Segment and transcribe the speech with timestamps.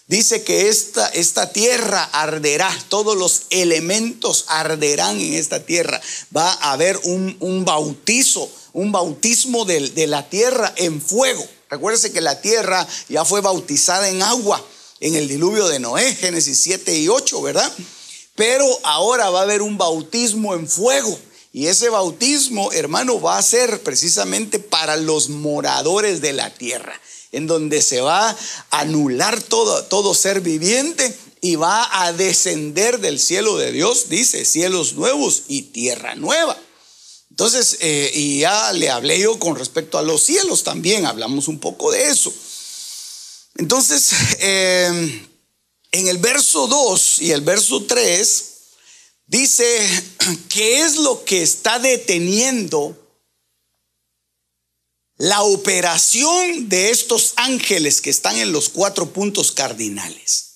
[0.07, 6.01] dice que esta, esta tierra arderá, todos los elementos arderán en esta tierra.
[6.35, 11.47] Va a haber un, bautizo, un bautismo de, de la tierra en fuego.
[11.69, 14.65] Recuérdese que la tierra ya fue bautizada en agua
[15.01, 17.71] en el diluvio de Noé, Génesis 7 y 8, ¿verdad?
[18.35, 21.19] Pero ahora va a haber un bautismo en fuego.
[21.53, 26.99] Y ese bautismo, hermano, va a ser precisamente para los moradores de la tierra,
[27.31, 28.37] en donde se va a
[28.71, 34.95] anular todo, todo ser viviente y va a descender del cielo de Dios, dice, cielos
[34.95, 36.57] nuevos y tierra nueva.
[37.29, 41.59] Entonces, eh, y ya le hablé yo con respecto a los cielos también, hablamos un
[41.59, 42.33] poco de eso.
[43.57, 45.29] Entonces, eh,
[45.91, 48.52] en el verso 2 y el verso 3,
[49.33, 49.65] dice
[50.51, 52.99] que es lo que está deteniendo
[55.17, 60.51] la operación de estos ángeles que están en los cuatro puntos cardinales.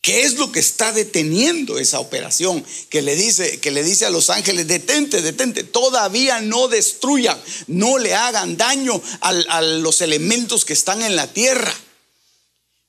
[0.00, 2.64] ¿Qué es lo que está deteniendo esa operación?
[2.90, 7.98] Que le dice, que le dice a los ángeles, detente, detente, todavía no destruyan, no
[7.98, 11.74] le hagan daño a los elementos que están en la tierra,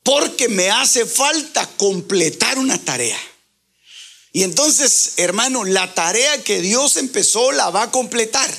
[0.03, 3.19] porque me hace falta completar una tarea.
[4.31, 8.53] Y entonces, hermano, la tarea que Dios empezó la va a completar.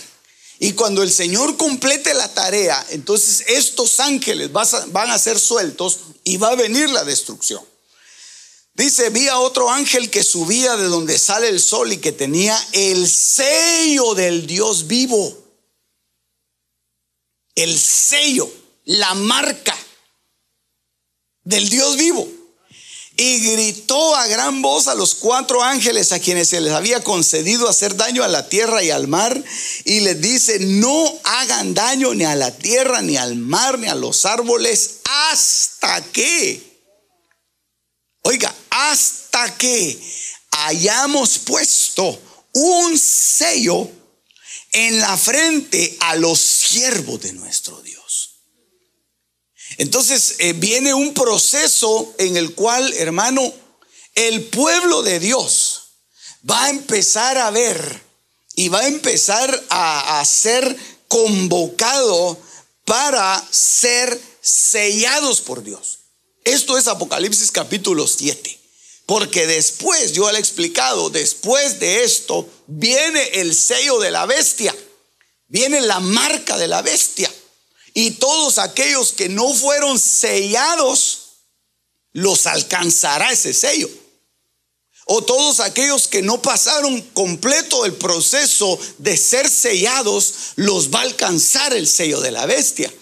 [0.58, 6.36] Y cuando el Señor complete la tarea, entonces estos ángeles van a ser sueltos y
[6.36, 7.64] va a venir la destrucción.
[8.74, 12.58] Dice, vi a otro ángel que subía de donde sale el sol y que tenía
[12.72, 15.36] el sello del Dios vivo.
[17.54, 18.50] El sello,
[18.84, 19.76] la marca
[21.44, 22.39] del Dios vivo
[23.22, 27.68] y gritó a gran voz a los cuatro ángeles a quienes se les había concedido
[27.68, 29.44] hacer daño a la tierra y al mar
[29.84, 33.94] y les dice, no hagan daño ni a la tierra, ni al mar, ni a
[33.94, 36.62] los árboles, hasta que,
[38.22, 40.00] oiga, hasta que
[40.52, 42.18] hayamos puesto
[42.54, 43.86] un sello
[44.72, 47.89] en la frente a los siervos de nuestro Dios.
[49.80, 53.50] Entonces eh, viene un proceso en el cual, hermano,
[54.14, 55.84] el pueblo de Dios
[56.48, 58.02] va a empezar a ver
[58.56, 60.76] y va a empezar a, ser
[61.08, 62.38] convocado
[62.84, 66.00] para ser sellados por Dios.
[66.44, 68.60] Esto es Apocalipsis capítulo 7.
[69.06, 74.76] Porque después, yo le he explicado, después de esto viene el sello de la bestia,
[75.48, 77.32] viene la marca de la bestia.
[77.94, 81.20] Y todos aquellos que no fueron sellados,
[82.12, 83.88] los alcanzará ese sello.
[85.06, 91.02] O todos aquellos que no pasaron completo el proceso de ser sellados, los va a
[91.02, 92.92] alcanzar el sello de la bestia.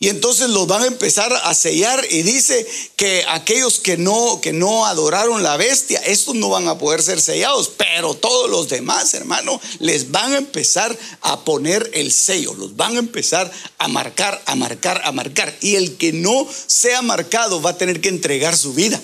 [0.00, 2.64] Y entonces los van a empezar a sellar y dice
[2.94, 7.20] que aquellos que no que no adoraron la bestia, estos no van a poder ser
[7.20, 12.76] sellados, pero todos los demás, hermano, les van a empezar a poner el sello, los
[12.76, 17.60] van a empezar a marcar, a marcar, a marcar y el que no sea marcado
[17.60, 19.02] va a tener que entregar su vida.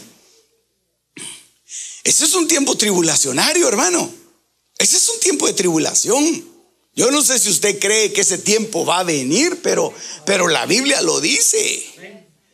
[2.04, 4.12] Ese es un tiempo tribulacionario, hermano.
[4.78, 6.53] Ese es un tiempo de tribulación.
[6.96, 9.92] Yo no sé si usted cree que ese tiempo va a venir, pero,
[10.24, 11.84] pero la Biblia lo dice.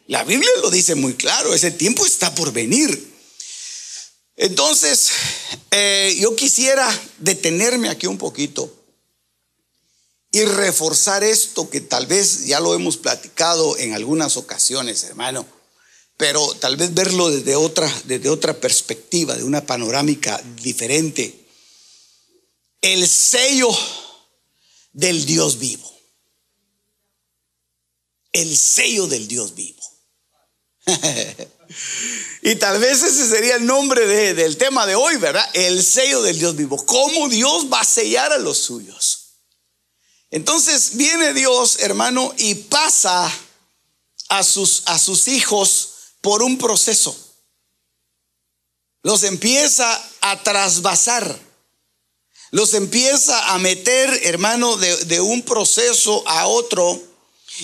[0.06, 3.10] La Biblia lo dice muy claro, ese tiempo está por venir.
[4.36, 5.10] Entonces,
[5.70, 6.88] eh, yo quisiera
[7.18, 8.74] detenerme aquí un poquito
[10.32, 15.46] y reforzar esto que tal vez ya lo hemos platicado en algunas ocasiones, hermano,
[16.16, 21.46] pero tal vez verlo desde otra, desde otra perspectiva, de una panorámica diferente.
[22.80, 23.68] El sello
[24.92, 25.90] del Dios vivo.
[28.32, 29.82] El sello del Dios vivo.
[32.42, 35.48] y tal vez ese sería el nombre del tema de hoy, ¿verdad?
[35.52, 36.84] El sello del Dios vivo.
[36.86, 39.20] ¿Cómo Dios va a sellar a los suyos?
[40.30, 43.30] Entonces viene Dios, hermano, y pasa
[44.28, 45.90] a sus, a sus hijos
[46.20, 47.16] por un proceso.
[49.02, 51.49] Los empieza a trasvasar
[52.50, 57.00] los empieza a meter, hermano, de, un proceso a otro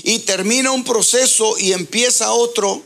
[0.03, 2.83] y termina un proceso y empieza otro.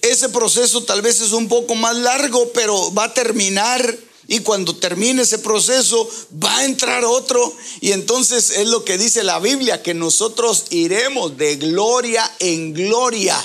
[0.00, 3.98] Ese proceso tal vez es un poco más largo, pero va a terminar
[4.28, 6.08] y cuando termine ese proceso
[6.42, 7.52] va a entrar otro.
[7.80, 13.42] Y entonces es lo que dice la Biblia, que nosotros iremos de gloria en gloria.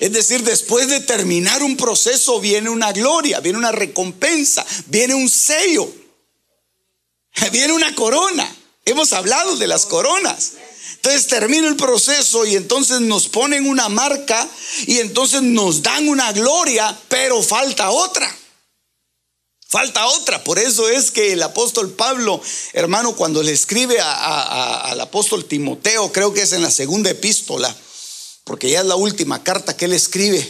[0.00, 5.28] Es decir, después de terminar un proceso viene una gloria, viene una recompensa, viene un
[5.28, 5.92] sello,
[7.52, 8.56] viene una corona.
[8.84, 10.52] Hemos hablado de las coronas.
[10.96, 14.48] Entonces termina el proceso y entonces nos ponen una marca
[14.86, 18.34] y entonces nos dan una gloria, pero falta otra.
[19.68, 20.42] Falta otra.
[20.44, 22.40] Por eso es que el apóstol Pablo,
[22.72, 27.74] hermano, cuando le escribe al apóstol Timoteo, creo que es en la segunda epístola,
[28.44, 30.46] porque ya es la última carta que él escribe,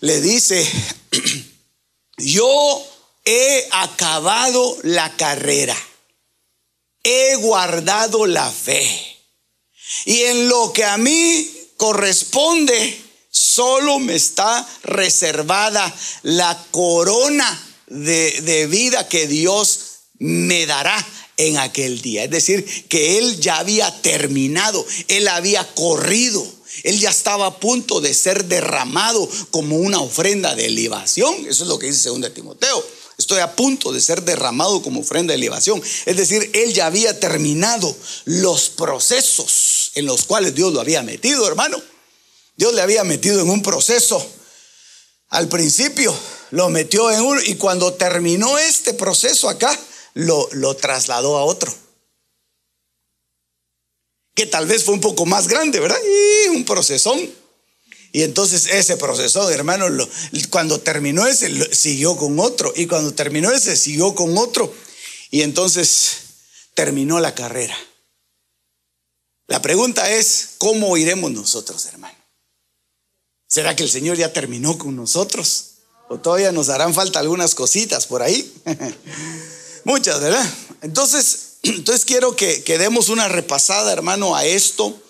[0.00, 0.64] le dice,
[2.18, 2.86] yo
[3.24, 5.76] he acabado la carrera,
[7.02, 8.88] he guardado la fe,
[10.04, 18.66] y en lo que a mí corresponde, solo me está reservada la corona de, de
[18.66, 19.80] vida que Dios
[20.18, 21.04] me dará
[21.36, 22.24] en aquel día.
[22.24, 28.00] Es decir, que él ya había terminado, él había corrido él ya estaba a punto
[28.00, 31.34] de ser derramado como una ofrenda de libación.
[31.48, 32.84] Eso es lo que dice 2 Timoteo.
[33.18, 35.82] Estoy a punto de ser derramado como ofrenda de libación.
[36.04, 37.96] Es decir, él ya había terminado
[38.26, 41.80] los procesos en los cuales Dios lo había metido, hermano.
[42.56, 44.24] Dios le había metido en un proceso.
[45.30, 46.14] Al principio
[46.50, 49.78] lo metió en uno y cuando terminó este proceso acá,
[50.14, 51.85] lo, lo trasladó a otro
[54.36, 55.98] que tal vez fue un poco más grande, ¿verdad?
[56.44, 57.18] Y un procesón.
[58.12, 59.86] Y entonces ese procesón, hermano,
[60.50, 62.72] cuando terminó ese, siguió con otro.
[62.76, 64.72] Y cuando terminó ese, siguió con otro.
[65.30, 66.18] Y entonces
[66.74, 67.76] terminó la carrera.
[69.46, 72.18] La pregunta es, ¿cómo iremos nosotros, hermano?
[73.48, 75.76] ¿Será que el Señor ya terminó con nosotros?
[76.10, 78.52] ¿O todavía nos harán falta algunas cositas por ahí?
[79.84, 80.44] Muchas, ¿verdad?
[80.82, 85.00] Entonces, entonces quiero que, demos una repasada, hermano, a esto,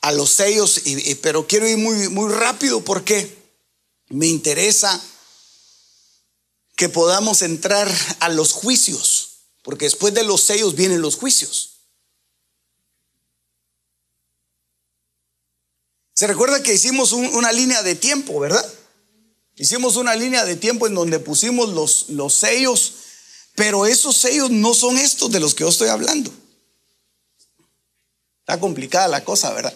[0.00, 0.82] a los sellos,
[1.22, 3.36] pero quiero ir muy, muy rápido porque
[4.08, 5.02] me interesa
[6.76, 9.30] que podamos entrar a los juicios,
[9.62, 11.70] porque después de los sellos vienen los juicios.
[16.14, 18.64] Se recuerda que hicimos una línea de tiempo, ¿verdad?
[19.56, 22.93] Hicimos una línea de tiempo en donde pusimos los, los sellos
[23.54, 26.32] pero esos sellos no son estos de los que yo estoy hablando.
[28.40, 29.74] Está complicada la cosa, ¿verdad?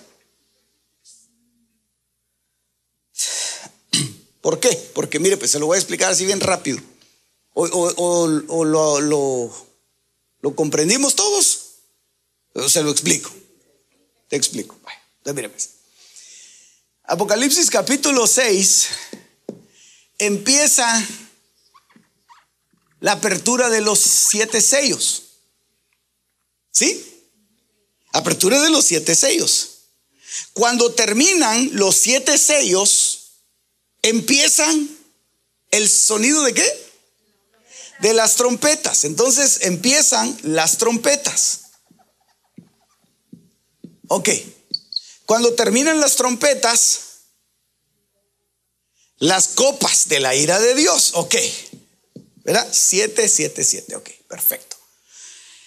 [4.41, 4.69] ¿Por qué?
[4.95, 6.81] Porque mire, pues se lo voy a explicar así bien rápido.
[7.55, 8.27] O,
[8.65, 11.77] lo, lo, comprendimos todos,
[12.69, 13.31] se lo explico.
[14.29, 14.77] Te explico.
[15.19, 15.71] entonces mire, pues.
[17.05, 18.89] Apocalipsis capítulo 6
[20.19, 21.03] empieza
[23.01, 25.23] la apertura de los siete sellos.
[26.71, 27.27] ¿Sí?
[28.13, 29.71] Apertura de los siete sellos.
[30.53, 33.33] Cuando terminan los siete sellos,
[34.03, 34.89] empiezan
[35.71, 36.89] el sonido de qué?
[38.01, 39.05] De las trompetas.
[39.05, 41.63] Entonces empiezan las trompetas.
[44.09, 44.31] Ok.
[45.27, 47.01] Cuando terminan las trompetas,
[49.19, 51.13] las copas de la ira de Dios.
[51.15, 51.35] Ok.
[52.49, 52.67] ¿Verdad?
[52.73, 53.97] 7, 7, 7.
[53.97, 54.79] Ok, perfecto.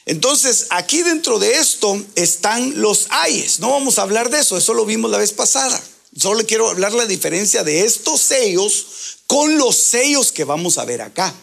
[0.08, 3.60] Entonces, aquí dentro de esto están los ayes.
[3.60, 5.80] No vamos a hablar de eso, eso lo vimos la vez pasada.
[6.18, 11.04] Solo quiero hablar la diferencia de estos sellos con los sellos que vamos a ver
[11.04, 11.36] acá.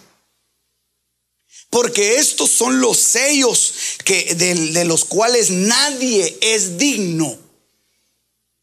[1.70, 3.74] Porque estos son los sellos
[4.06, 7.38] de, de los cuales nadie es digno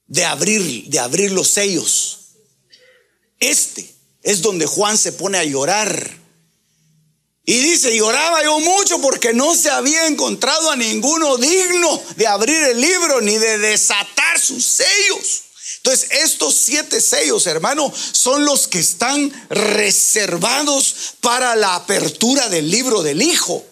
[0.08, 2.20] de abrir, de abrir los sellos.
[3.40, 3.90] Este
[4.24, 6.25] es donde Juan se pone a llorar.
[7.46, 12.62] Y dice, lloraba yo mucho porque no se había encontrado a ninguno digno de abrir
[12.64, 15.44] el libro ni de desatar sus sellos.
[15.78, 23.04] Entonces, estos siete sellos, hermano, son los que están reservados para la apertura del libro
[23.04, 23.64] del Hijo.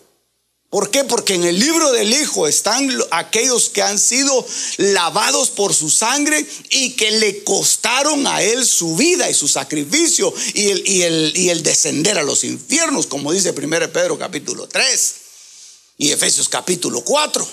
[0.74, 1.04] ¿Por qué?
[1.04, 4.44] Porque en el libro del Hijo están aquellos que han sido
[4.78, 10.34] lavados por su sangre y que le costaron a Él su vida y su sacrificio
[10.56, 14.68] y el, y el, y el descender a los infiernos, como dice 1 Pedro capítulo
[14.68, 15.16] 3
[16.00, 17.48] y Efesios capítulo 4.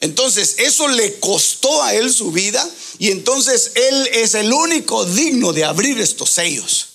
[0.00, 2.68] Entonces, eso le costó a Él su vida
[2.98, 6.88] y entonces Él es el único digno de abrir estos sellos.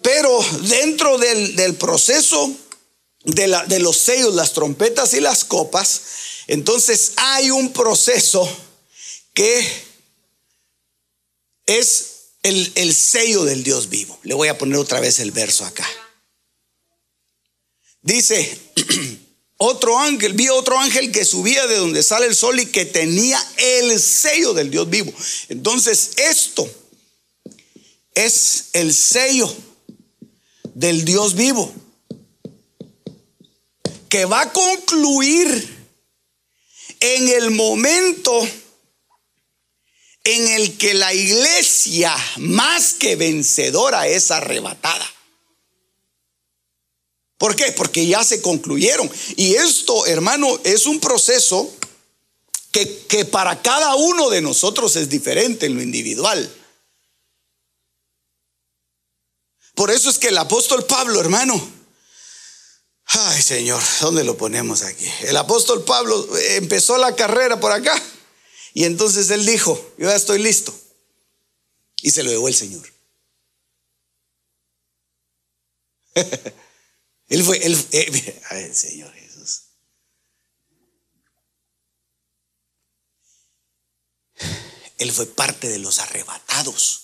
[0.00, 2.56] Pero dentro del, del proceso
[3.24, 6.02] de, los sellos, las trompetas y las copas,
[6.46, 8.48] entonces hay un proceso
[9.32, 9.66] que
[11.66, 12.06] es
[12.42, 14.18] el, el, sello del Dios vivo.
[14.24, 15.86] Le voy a poner otra vez el verso acá.
[18.02, 18.58] Dice,
[19.56, 23.40] otro ángel, vi otro ángel que subía de donde sale el sol y que tenía
[23.56, 25.12] el sello del Dios vivo.
[25.48, 26.68] Entonces, esto
[28.14, 29.54] es el sello
[30.74, 31.72] del Dios vivo
[34.12, 35.86] que va a concluir
[37.00, 38.46] en el momento
[40.22, 45.10] en el que la iglesia más que vencedora es arrebatada.
[47.38, 47.72] ¿Por qué?
[47.72, 49.10] Porque ya se concluyeron.
[49.36, 51.74] Y esto, hermano, es un proceso
[52.70, 56.54] que, que para cada uno de nosotros es diferente en lo individual.
[59.74, 61.81] Por eso es que el apóstol Pablo, hermano,
[63.14, 65.06] Ay, Señor, ¿dónde lo ponemos aquí?
[65.22, 68.00] El apóstol Pablo eh, empezó la carrera por acá
[68.72, 70.74] y entonces él dijo, yo ya estoy listo.
[72.00, 72.90] Y se lo llevó el Señor.
[77.28, 79.64] él fue, él, eh, ay, Señor Jesús.
[84.98, 87.01] Él fue parte de los arrebatados.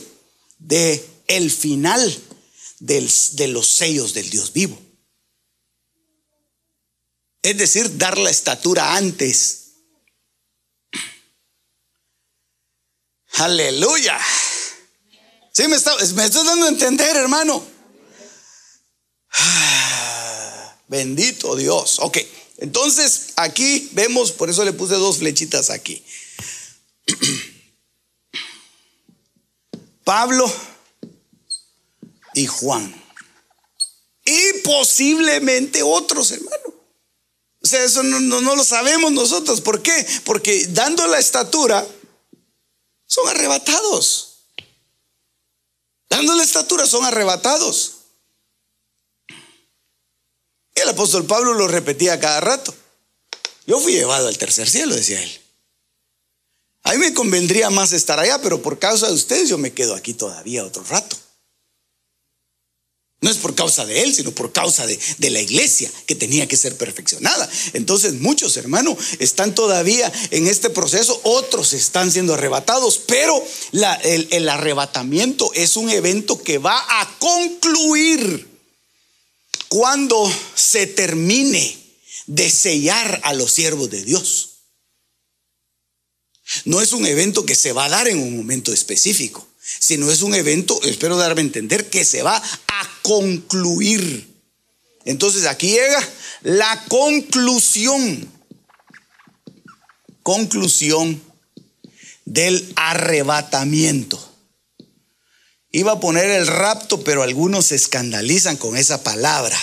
[0.58, 2.18] de el final
[2.80, 4.80] de los sellos del Dios vivo.
[7.44, 9.69] Es decir, dar la estatura antes
[13.34, 14.20] Aleluya.
[15.54, 17.64] Sí, me, está, me estoy dando a entender, hermano.
[20.88, 22.00] Bendito Dios.
[22.00, 22.18] Ok,
[22.58, 26.04] entonces aquí vemos, por eso le puse dos flechitas aquí.
[30.04, 30.52] Pablo
[32.34, 32.96] y Juan.
[34.26, 36.74] Y posiblemente otros, hermano.
[37.62, 39.62] O sea, eso no, no lo sabemos nosotros.
[39.62, 40.08] ¿Por qué?
[40.24, 41.86] Porque dando la estatura,
[43.10, 44.44] son arrebatados.
[46.10, 47.94] Dando la estatura son arrebatados.
[50.76, 52.74] Y el apóstol Pablo lo repetía cada rato.
[53.66, 55.42] Yo fui llevado al tercer cielo, decía él.
[56.84, 59.96] A mí me convendría más estar allá, pero por causa de ustedes yo me quedo
[59.96, 61.18] aquí todavía otro rato.
[63.22, 64.98] No es por causa de él, sino por causa de,
[65.30, 67.50] la iglesia que tenía que ser perfeccionada.
[67.74, 73.46] Entonces muchos hermanos están todavía en este proceso, otros están siendo arrebatados, pero
[74.04, 78.48] el, el arrebatamiento es un evento que va a concluir
[79.68, 81.78] cuando se termine
[82.26, 84.50] de sellar a los siervos de Dios.
[86.64, 90.22] No es un evento que se va a dar en un momento específico, sino es
[90.22, 94.28] un evento, espero darme a entender, que se va a concluir.
[95.06, 96.08] Entonces aquí llega
[96.42, 98.32] la conclusión,
[100.24, 101.22] conclusión
[102.26, 104.26] del arrebatamiento.
[105.72, 109.58] Iba a poner el rapto, pero algunos se escandalizan con esa palabra,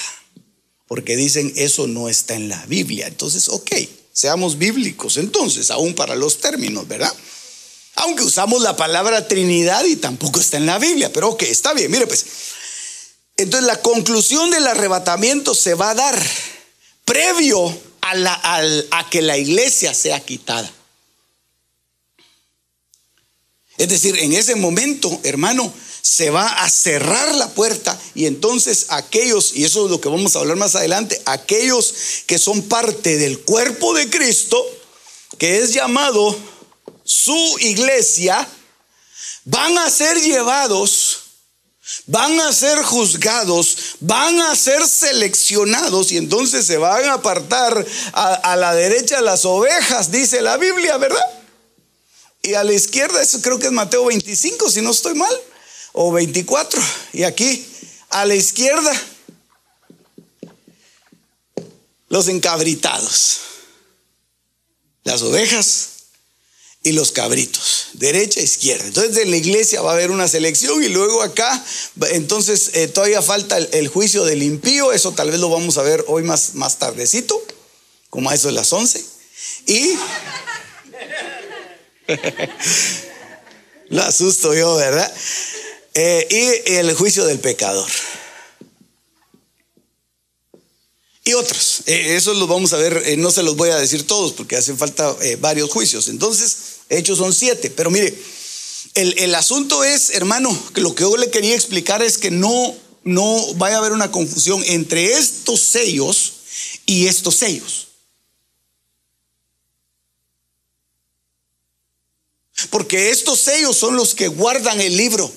[0.86, 3.08] porque dicen eso no está en la Biblia.
[3.08, 3.72] Entonces, ok,
[4.12, 7.12] seamos bíblicos entonces, aún para los términos, ¿verdad?
[7.96, 11.90] Aunque usamos la palabra Trinidad y tampoco está en la Biblia, pero ok, está bien,
[11.90, 12.24] mire pues.
[13.36, 16.26] Entonces la conclusión del arrebatamiento se va a dar
[17.04, 17.66] previo
[18.02, 18.60] a,
[18.90, 20.70] a que la iglesia sea quitada.
[23.78, 29.52] Es decir, en ese momento, hermano, se va a cerrar la puerta y entonces aquellos,
[29.54, 31.94] y eso es lo que vamos a hablar más adelante, aquellos
[32.26, 34.64] que son parte del cuerpo de Cristo,
[35.36, 36.36] que es llamado
[37.06, 38.46] su iglesia,
[39.44, 41.20] van a ser llevados,
[42.06, 48.56] van a ser juzgados, van a ser seleccionados y entonces se van a apartar a,
[48.56, 51.24] la derecha las ovejas, dice la Biblia, ¿verdad?
[52.42, 55.34] Y a la izquierda, eso creo que es Mateo 25, si no estoy mal
[55.92, 56.82] o 24.
[57.12, 57.66] Y aquí
[58.10, 58.92] a la izquierda,
[62.08, 63.38] los encabritados,
[65.04, 65.95] las ovejas
[66.86, 68.84] y los cabritos, derecha, izquierda.
[68.86, 71.64] Entonces en la iglesia va a haber una selección y luego acá,
[72.12, 76.04] entonces eh, todavía falta el, juicio del impío, eso tal vez lo vamos a ver
[76.06, 77.44] hoy más, más tardecito,
[78.08, 79.04] como a eso de las 11.
[79.66, 79.94] Y...
[83.88, 85.12] lo asusto yo, ¿verdad?
[85.92, 87.90] Eh, y el juicio del pecador.
[91.24, 91.80] Y otros.
[91.86, 94.54] Eh, eso lo vamos a ver, eh, no se los voy a decir todos porque
[94.54, 96.06] hacen falta varios juicios.
[96.06, 97.70] Entonces, hechos son siete.
[97.70, 98.16] Pero mire,
[98.94, 102.74] el, el, asunto es, hermano, que lo que yo le quería explicar es que no,
[103.04, 106.32] no vaya a haber una confusión entre estos sellos
[106.86, 107.88] y estos sellos.
[112.70, 115.30] Porque estos sellos son los que guardan el libro.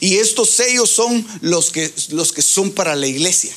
[0.00, 3.56] Y estos sellos son los que, los que son para la iglesia.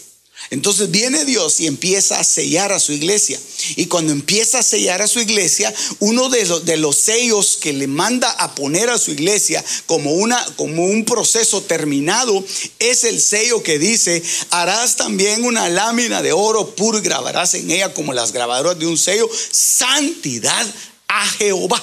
[0.51, 3.39] Entonces viene Dios y empieza a sellar a su iglesia.
[3.77, 8.29] Y cuando empieza a sellar a su iglesia, uno de los, sellos que le manda
[8.29, 12.43] a poner a su iglesia como, una, como un proceso terminado
[12.79, 17.71] es el sello que dice, harás también una lámina de oro puro y grabarás en
[17.71, 20.67] ella como las grabadoras de un sello, santidad
[21.07, 21.81] a Jehová.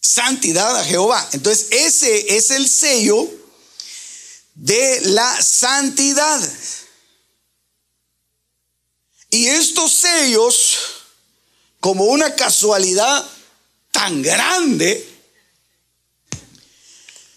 [0.00, 1.24] santidad a Jehová.
[1.32, 3.39] Entonces, ese es el sello
[4.60, 6.40] de la santidad.
[9.30, 10.78] Y estos sellos,
[11.80, 13.26] como una casualidad
[13.90, 15.08] tan grande,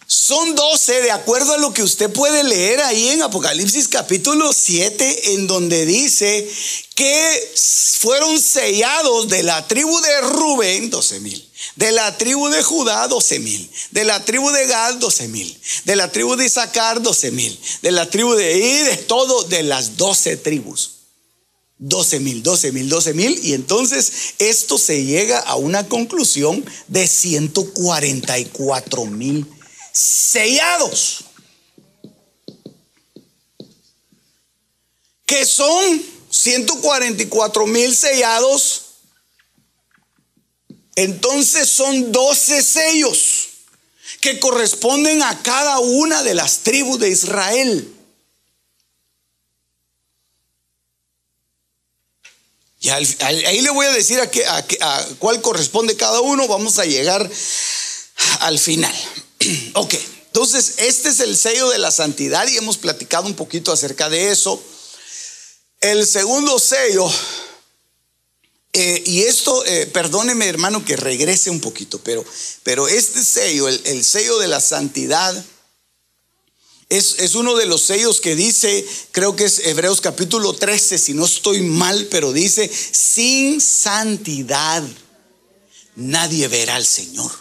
[0.06, 5.34] son doce de acuerdo a lo que usted puede leer ahí en Apocalipsis capítulo 7,
[5.34, 6.52] en donde dice
[6.94, 7.54] que
[8.00, 13.40] fueron sellados de la tribu de Rubén, doce mil de la tribu de Judá, 12
[13.40, 13.70] mil.
[13.92, 15.60] De la tribu de Gad, 12 mil.
[15.86, 17.60] De la tribu de Isaacar, 12 mil.
[17.82, 20.92] De la tribu de I, de todo, de las 12 tribus.
[21.80, 23.40] 12 mil, 12 mil, 12 mil.
[23.44, 29.48] Y entonces esto se llega a una conclusión de 144 mil
[29.92, 31.26] sellados.
[35.26, 38.83] Que son 144 mil sellados
[40.96, 43.50] entonces son doce sellos
[44.22, 47.94] que corresponden a cada una de las tribus de Israel.
[52.80, 56.50] Y ahí le voy a decir a, qué, a, cuál corresponde cada uno.
[56.50, 57.30] Vamos a llegar
[58.42, 58.94] al final.
[59.74, 59.94] ok,
[60.28, 64.32] entonces este es el sello de la santidad y hemos platicado un poquito acerca de
[64.32, 64.62] eso.
[65.80, 67.10] El segundo sello
[68.74, 72.26] eh, y esto, eh, perdóneme hermano que regrese un poquito, pero,
[72.64, 75.46] pero este sello, el, sello de la santidad,
[76.90, 81.14] Es, es, uno de los sellos que dice, creo que es Hebreos capítulo 13, si
[81.14, 84.84] no estoy mal, pero dice, sin santidad
[85.96, 87.32] nadie verá al Señor.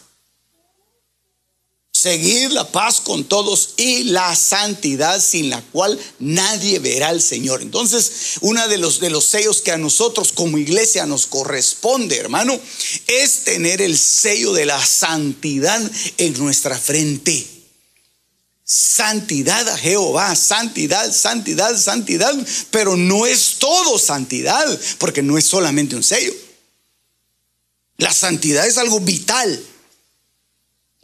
[2.02, 7.62] Seguir la paz con todos y la santidad sin la cual nadie verá al Señor.
[7.62, 12.58] Entonces, uno de los, de los sellos que a nosotros como iglesia nos corresponde, hermano,
[13.06, 15.80] es tener el sello de la santidad
[16.18, 17.46] en nuestra frente.
[18.64, 22.34] Santidad a Jehová, santidad, santidad, santidad,
[22.72, 24.66] pero no es todo santidad,
[24.98, 26.34] porque no es solamente un sello.
[27.98, 29.64] La santidad es algo vital.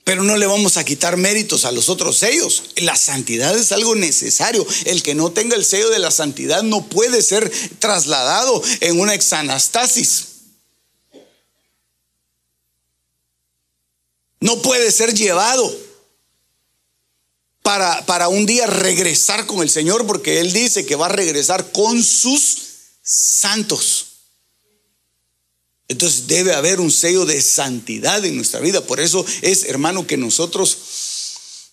[0.09, 2.63] Pero no le vamos a quitar méritos a los otros sellos.
[2.77, 4.67] La santidad es algo necesario.
[4.87, 9.13] El que no tenga el sello de la santidad no puede ser trasladado en una
[9.13, 10.29] exanastasis.
[14.41, 15.71] No puede ser llevado
[17.61, 21.71] para, para un día regresar con el Señor porque Él dice que va a regresar
[21.71, 22.57] con sus
[23.03, 24.08] santos.
[25.89, 28.83] Entonces debe haber un sello de santidad en nuestra vida.
[28.83, 30.77] Por eso es, hermano, que nosotros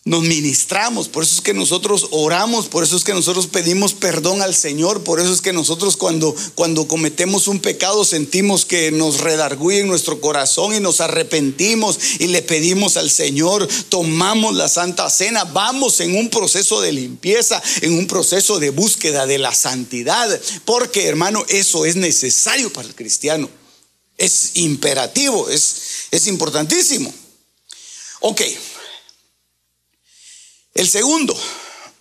[0.05, 4.43] nos ministramos, por eso es que nosotros oramos, por eso es que nosotros pedimos perdón
[4.43, 9.21] al Señor, por eso es que nosotros cuando, cuando cometemos un pecado sentimos que nos
[9.21, 15.09] redarguye en nuestro corazón y nos arrepentimos y le pedimos al Señor, tomamos la Santa
[15.09, 20.39] Cena, vamos en un proceso de limpieza, en un proceso de búsqueda de la santidad,
[20.65, 23.49] porque hermano, eso es necesario para el cristiano.
[24.17, 25.75] Es imperativo, es,
[26.11, 27.13] es importantísimo.
[28.21, 28.41] Ok.
[30.73, 31.37] El segundo,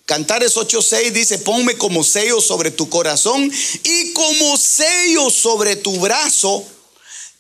[0.07, 3.51] Cantares 8:6 dice, ponme como sello sobre tu corazón
[3.83, 6.65] y como sello sobre tu brazo,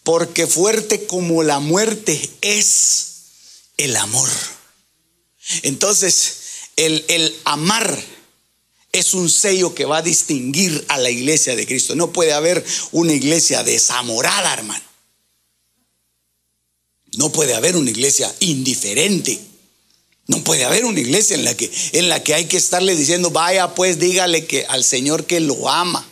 [0.02, 3.06] porque fuerte como la muerte es
[3.76, 4.30] el amor.
[5.62, 6.36] Entonces,
[6.76, 8.02] el, el amar
[8.94, 11.96] es un sello que va a distinguir a la iglesia de Cristo.
[11.96, 14.84] No puede haber una iglesia desamorada, hermano.
[17.16, 19.40] No puede haber una iglesia indiferente.
[20.26, 23.30] No puede haber una iglesia en la que, en la que hay que estarle diciendo,
[23.30, 26.08] vaya pues dígale que al Señor que lo ama.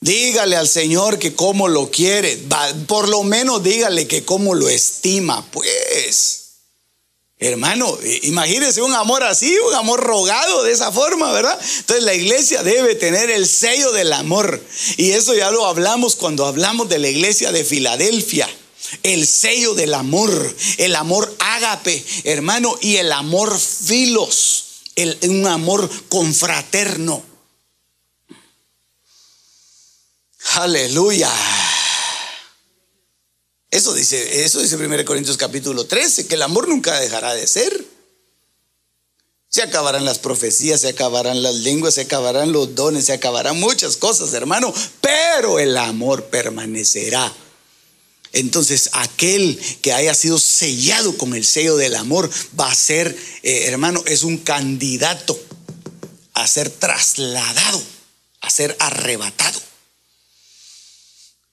[0.00, 2.38] Dígale al Señor que cómo lo quiere.
[2.86, 6.43] Por lo menos dígale que cómo lo estima, pues.
[7.44, 11.60] Hermano, imagínese un amor así, un amor rogado de esa forma, ¿verdad?
[11.80, 14.64] Entonces la iglesia debe tener el sello del amor.
[14.96, 18.48] Y eso ya lo hablamos cuando hablamos de la iglesia de Filadelfia.
[19.02, 24.64] El sello del amor, el amor ágape, hermano, y el amor filos,
[24.96, 27.22] el, un amor confraterno.
[30.54, 31.30] Aleluya.
[33.74, 37.84] Eso dice, eso dice 1 Corintios capítulo 13, que el amor nunca dejará de ser.
[39.48, 43.96] Se acabarán las profecías, se acabarán las lenguas, se acabarán los dones, se acabarán muchas
[43.96, 47.34] cosas, hermano, pero el amor permanecerá.
[48.32, 53.64] Entonces, aquel que haya sido sellado con el sello del amor va a ser, eh,
[53.64, 55.36] hermano, es un candidato
[56.34, 57.82] a ser trasladado,
[58.40, 59.63] a ser arrebatado.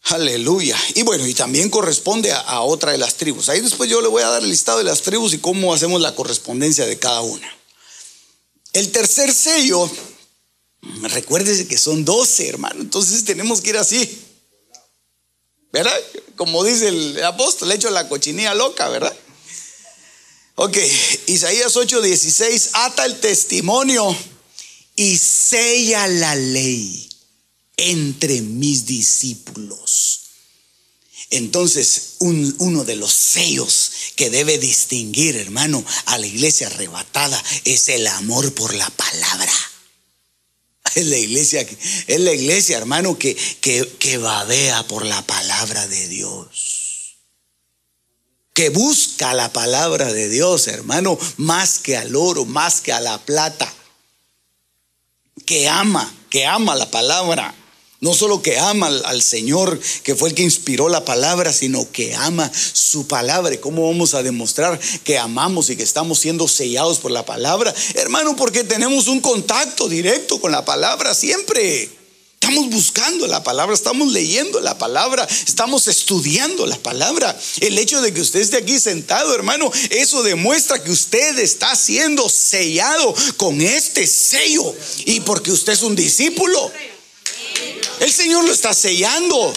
[0.03, 0.77] Aleluya.
[0.95, 3.49] Y bueno, y también corresponde a, otra de las tribus.
[3.49, 6.01] Ahí después yo le voy a dar el listado de las tribus y cómo hacemos
[6.01, 7.47] la correspondencia de cada una.
[8.73, 9.89] El tercer sello,
[11.03, 12.81] recuérdese que son 12, hermano.
[12.81, 14.27] Entonces tenemos que ir así.
[15.71, 15.97] ¿Verdad?
[16.35, 19.15] Como dice el apóstol, hecho la cochinilla loca, ¿verdad?
[20.55, 20.77] Ok,
[21.27, 24.15] Isaías 8:16, ata el testimonio
[24.97, 27.10] y sella la ley
[27.81, 30.21] entre mis discípulos.
[31.31, 38.05] Entonces, uno de los sellos que debe distinguir, hermano, a la iglesia arrebatada es el
[38.07, 39.51] amor por la palabra.
[40.93, 41.65] Es la iglesia,
[42.07, 47.15] es la iglesia, hermano, que, que, que babea por la palabra de Dios.
[48.53, 53.17] Que busca la palabra de Dios, hermano, más que al oro, más que a la
[53.19, 53.73] plata.
[55.45, 57.55] Que ama, que ama la palabra.
[58.01, 62.15] No solo que ama al, Señor, que fue el que inspiró la palabra, sino que
[62.15, 63.53] ama su palabra.
[63.53, 67.71] ¿Y cómo vamos a demostrar que amamos y que estamos siendo sellados por la palabra?
[67.93, 71.91] Hermano, porque tenemos un contacto directo con la palabra siempre.
[72.41, 77.39] Estamos buscando la palabra, estamos leyendo la palabra, estamos estudiando la palabra.
[77.59, 82.27] El hecho de que usted esté aquí sentado, hermano, eso demuestra que usted está siendo
[82.29, 84.75] sellado con este sello.
[85.05, 86.71] Y porque usted es un discípulo.
[87.99, 89.53] El Señor lo está sellando.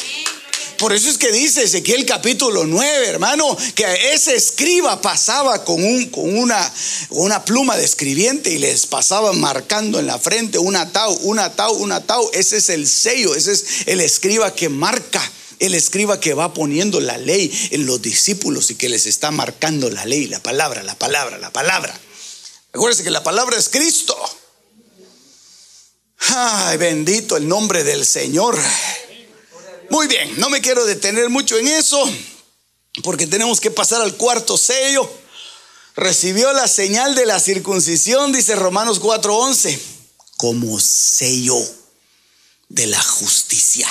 [0.79, 6.11] Por eso es que dice Ezequiel capítulo 9, hermano, que ese escriba pasaba con, un,
[6.11, 6.73] con una,
[7.11, 11.75] una pluma de escribiente y les pasaba marcando en la frente una tau, una tau,
[11.75, 12.29] una tau.
[12.35, 15.23] Ese es el sello, ese es el escriba que marca.
[15.61, 19.89] El escriba que va poniendo la ley en los discípulos y que les está marcando
[19.89, 21.99] la ley, la palabra, la palabra, la palabra.
[22.73, 24.17] Acuérdense que la palabra es Cristo.
[26.29, 28.59] Ay, bendito el nombre del Señor.
[29.91, 32.03] Muy bien, no me quiero detener mucho en eso,
[33.03, 35.09] porque tenemos que pasar al cuarto sello.
[35.97, 39.79] Recibió la señal de la circuncisión, dice Romanos 4:11,
[40.37, 41.59] como sello
[42.69, 43.89] de la justicia.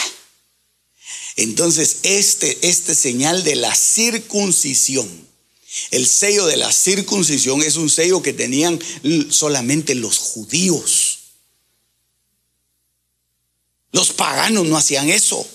[1.35, 5.07] Entonces, este, este señal de la circuncisión,
[5.91, 8.79] el sello de la circuncisión es un sello que tenían
[9.29, 11.22] solamente los judíos.
[13.93, 15.47] Los paganos no hacían eso.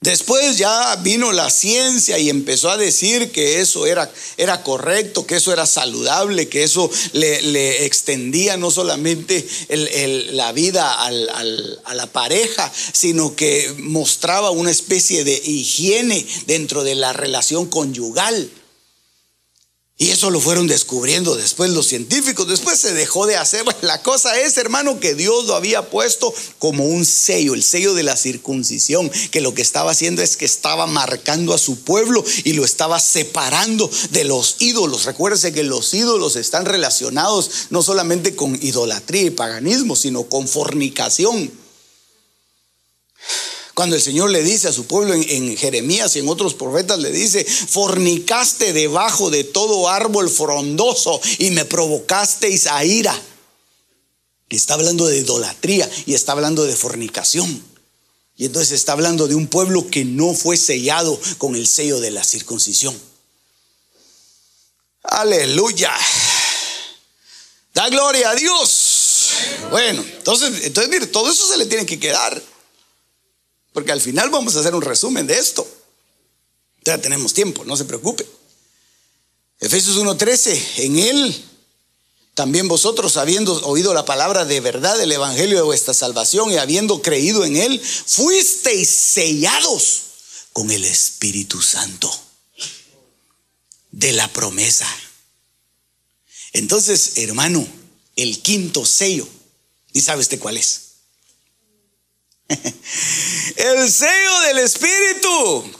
[0.00, 5.36] Después ya vino la ciencia y empezó a decir que eso era, era correcto, que
[5.36, 9.46] eso era saludable, que eso le, extendía no solamente
[10.32, 17.12] la vida a la pareja, sino que mostraba una especie de higiene dentro de la
[17.12, 18.50] relación conyugal.
[20.00, 22.46] Y eso lo fueron descubriendo después los científicos.
[22.46, 23.64] Después se dejó de hacer.
[23.82, 28.04] la cosa es, hermano, que Dios lo había puesto como un sello, el sello de
[28.04, 32.52] la circuncisión, que lo que estaba haciendo es que estaba marcando a su pueblo y
[32.52, 35.04] lo estaba separando de los ídolos.
[35.04, 41.50] Recuérdese que los ídolos están relacionados no solamente con idolatría y paganismo, sino con fornicación.
[43.78, 47.12] Cuando el Señor le dice a su pueblo en, Jeremías y en otros profetas, le
[47.12, 53.16] dice, fornicaste debajo de todo árbol frondoso y me provocasteis a ira.
[54.48, 57.62] está hablando de idolatría y está hablando de fornicación.
[58.36, 62.10] Y entonces está hablando de un pueblo que no fue sellado con el sello de
[62.10, 63.00] la circuncisión.
[65.04, 65.92] Aleluya.
[67.74, 69.28] Da gloria a Dios.
[69.70, 72.42] Bueno, entonces, entonces mire, todo eso se le tiene que quedar.
[73.78, 75.64] Porque al final vamos a hacer un resumen de esto.
[76.84, 78.26] Ya tenemos tiempo, no se preocupe.
[79.60, 81.44] Efesios 1:13, en él
[82.34, 87.02] también vosotros, habiendo oído la palabra de verdad del Evangelio de vuestra salvación y habiendo
[87.02, 90.02] creído en él, fuisteis sellados
[90.52, 92.12] con el Espíritu Santo
[93.92, 94.88] de la promesa.
[96.52, 97.64] Entonces, hermano,
[98.16, 99.28] el quinto sello,
[99.92, 100.87] ¿y sabe usted cuál es?
[103.56, 105.78] El sello del Espíritu.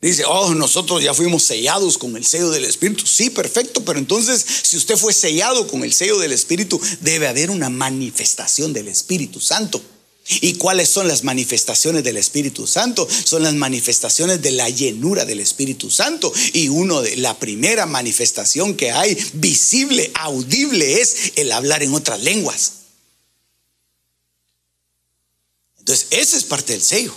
[0.00, 3.06] Dice, oh, nosotros ya fuimos sellados con el sello del Espíritu.
[3.06, 7.50] Sí, perfecto, pero entonces si usted fue sellado con el sello del Espíritu, debe haber
[7.50, 9.80] una manifestación del Espíritu Santo.
[10.24, 13.08] ¿Y cuáles son las manifestaciones del Espíritu Santo?
[13.24, 16.32] Son las manifestaciones de la llenura del Espíritu Santo.
[16.52, 22.22] Y uno de la primera manifestación que hay visible, audible, es el hablar en otras
[22.22, 22.72] lenguas.
[25.78, 27.12] Entonces, ese es parte del sello.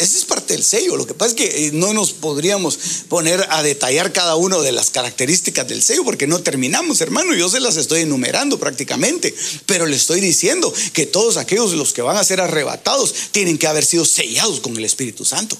[0.00, 0.96] Ese es, parte del sello.
[0.96, 4.72] Lo que pasa es que eh, no nos podríamos poner a detallar cada una de
[4.72, 7.34] las características del sello porque no terminamos, hermano.
[7.34, 9.34] Yo se las estoy enumerando prácticamente,
[9.66, 13.66] pero le estoy diciendo que todos aquellos los que van a ser arrebatados tienen que
[13.66, 15.56] haber sido sellados con el Espíritu Santo.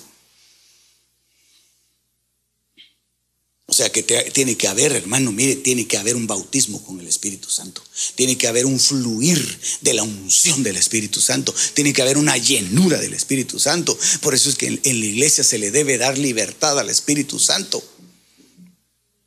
[3.70, 7.06] O sea que tiene que haber, hermano, mire, tiene que haber un bautismo con el
[7.06, 7.80] Espíritu Santo.
[8.16, 11.54] Tiene que haber un fluir de la unción del Espíritu Santo.
[11.72, 13.96] Tiene que haber una llenura del Espíritu Santo.
[14.22, 17.80] Por eso es que en, la iglesia se le debe dar libertad al Espíritu Santo.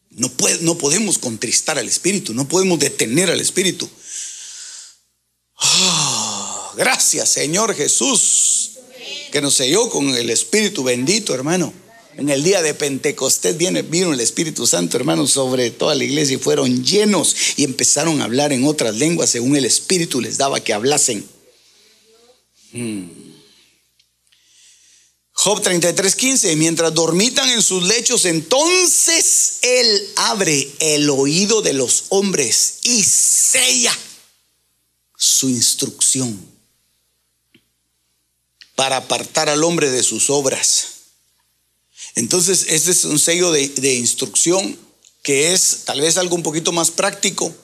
[0.10, 0.29] No,
[0.60, 3.89] no podemos contristar al Espíritu, no podemos detener al Espíritu.
[5.56, 8.71] Ah, gracias, Señor Jesús,
[9.32, 11.83] que nos selló con el Espíritu bendito, hermano.
[12.17, 16.39] En el día de Pentecostés vino el Espíritu Santo, hermanos, sobre toda la iglesia y
[16.39, 20.73] fueron llenos y empezaron a hablar en otras lenguas según el Espíritu les daba que
[20.73, 21.28] hablasen.
[22.71, 23.08] Hmm.
[25.32, 32.06] Job 33, 15, mientras dormitan en sus lechos, entonces Él abre el oído de los
[32.10, 33.97] hombres y sella
[35.17, 36.39] su instrucción
[38.76, 40.93] para apartar al hombre de sus obras
[42.15, 44.78] entonces, este es un sello de, instrucción
[45.23, 47.56] que es tal vez algo un poquito más práctico,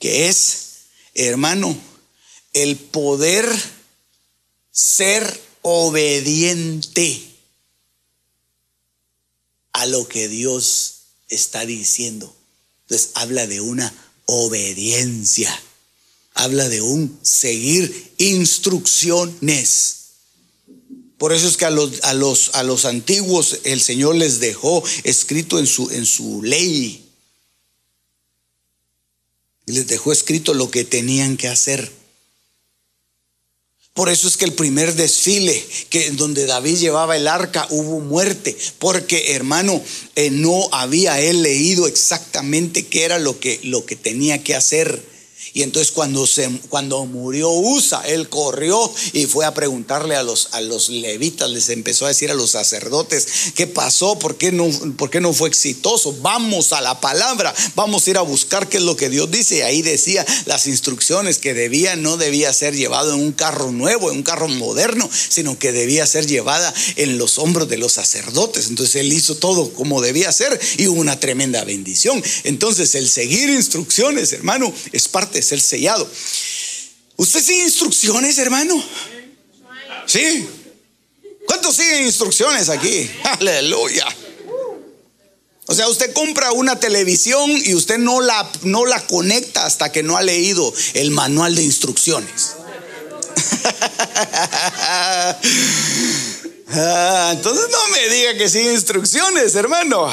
[0.00, 1.78] que es, hermano,
[2.52, 3.46] el poder
[4.72, 7.22] ser obediente
[9.72, 10.94] a lo que Dios
[11.28, 12.34] está diciendo.
[12.82, 13.92] Entonces habla de una
[14.24, 15.54] obediencia.
[16.34, 19.95] Habla de un seguir instrucciones.
[21.18, 24.84] Por eso es que a los, a los, a los antiguos el Señor les dejó
[25.04, 27.04] escrito en su, en su ley.
[29.64, 31.90] Les dejó escrito lo que tenían que hacer.
[33.96, 38.54] Por eso es que el primer desfile que donde David llevaba el arca hubo muerte,
[38.78, 39.82] porque hermano,
[40.16, 45.02] eh, no había él leído exactamente qué era lo que, lo que tenía que hacer.
[45.56, 50.50] Y entonces cuando, se, cuando murió Usa, él corrió y fue a preguntarle a los,
[50.52, 54.18] a los levitas, les empezó a decir a los sacerdotes, ¿qué pasó?
[54.18, 56.14] ¿Por qué, no, ¿Por qué no fue exitoso?
[56.20, 59.56] Vamos a la palabra, vamos a ir a buscar qué es lo que Dios dice.
[59.56, 64.10] Y ahí decía las instrucciones que debía, no debía ser llevado en un carro nuevo,
[64.10, 68.66] en un carro moderno, sino que debía ser llevada en los hombros de los sacerdotes.
[68.68, 72.22] Entonces él hizo todo como debía ser y hubo una tremenda bendición.
[72.44, 76.08] Entonces el seguir instrucciones, hermano, es parte ser sellado.
[77.16, 78.82] ¿Usted sigue instrucciones, hermano?
[80.06, 80.46] ¿Sí?
[81.46, 83.10] ¿Cuántos siguen instrucciones aquí?
[83.40, 84.06] Aleluya.
[85.68, 90.02] O sea, usted compra una televisión y usted no la, no la conecta hasta que
[90.02, 92.54] no ha leído el manual de instrucciones.
[96.68, 100.12] Ah, entonces no me diga que sigue instrucciones, hermano.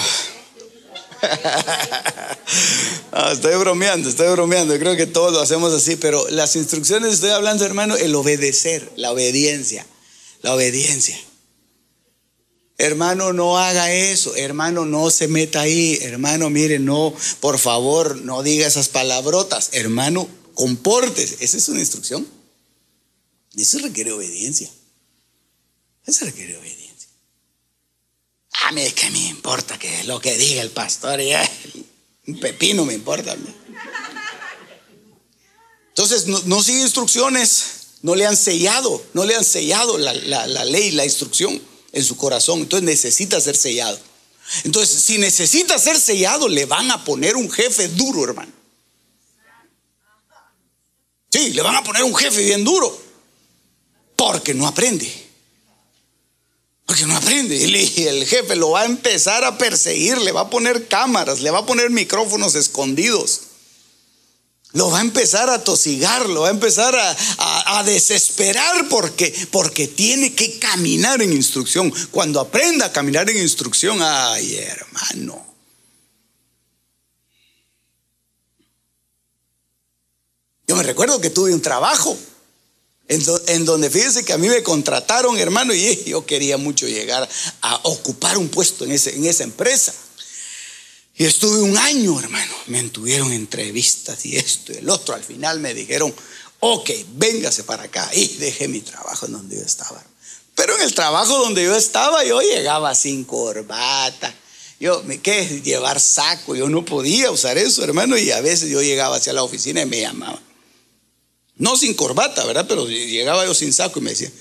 [3.32, 4.78] estoy bromeando, estoy bromeando.
[4.78, 9.12] Creo que todos lo hacemos así, pero las instrucciones estoy hablando, hermano, el obedecer, la
[9.12, 9.86] obediencia,
[10.42, 11.20] la obediencia.
[12.78, 14.36] Hermano, no haga eso.
[14.36, 16.00] Hermano, no se meta ahí.
[16.02, 19.70] Hermano, mire, no, por favor, no diga esas palabrotas.
[19.74, 21.38] Hermano, comportes.
[21.40, 22.28] Esa es una instrucción.
[23.56, 24.70] Eso requiere obediencia.
[26.06, 26.83] Eso requiere obediencia.
[28.54, 31.34] A mí que me importa que lo que diga el pastor y
[32.28, 33.36] un pepino me importa.
[35.90, 37.66] Entonces, no, sigue instrucciones,
[38.02, 41.62] no le han sellado, no le han sellado la, la ley, la instrucción
[41.92, 42.60] en su corazón.
[42.60, 44.00] Entonces necesita ser sellado.
[44.64, 48.52] Entonces, si necesita ser sellado, le van a poner un jefe duro, hermano.
[51.30, 53.02] Sí, le van a poner un jefe bien duro.
[54.16, 55.23] Porque no aprende.
[56.86, 57.56] Porque no aprende.
[57.56, 61.52] Y el jefe lo va a empezar a perseguir, le va a poner cámaras, le
[61.52, 63.42] va a poner micrófonos escondidos.
[64.74, 70.34] Lo va a empezar a tosigar, lo va a empezar a, desesperar porque, porque tiene
[70.34, 71.94] que caminar en instrucción.
[72.10, 75.46] Cuando aprenda a caminar en instrucción, ay hermano.
[80.66, 82.18] Yo me recuerdo que tuve un trabajo
[83.08, 87.28] en, donde fíjense que a mí me contrataron, hermano, y yo quería mucho llegar
[87.62, 89.94] a ocupar un puesto en, esa empresa.
[91.16, 92.54] Y estuve un año, hermano.
[92.68, 95.14] Me tuvieron entrevistas y esto y el otro.
[95.14, 96.14] Al final me dijeron,
[96.60, 98.10] ok, véngase para acá.
[98.14, 100.04] Y dejé mi trabajo en donde yo estaba.
[100.56, 104.34] Pero en el trabajo donde yo estaba, yo llegaba sin corbata.
[104.80, 105.62] Yo, ¿qué?
[105.64, 106.56] Llevar saco.
[106.56, 108.18] Yo no podía usar eso, hermano.
[108.18, 110.53] Y a veces yo llegaba hacia la oficina y me llamaban.
[111.56, 112.66] No sin corbata, ¿verdad?
[112.68, 114.32] Pero llegaba yo sin saco y me decía,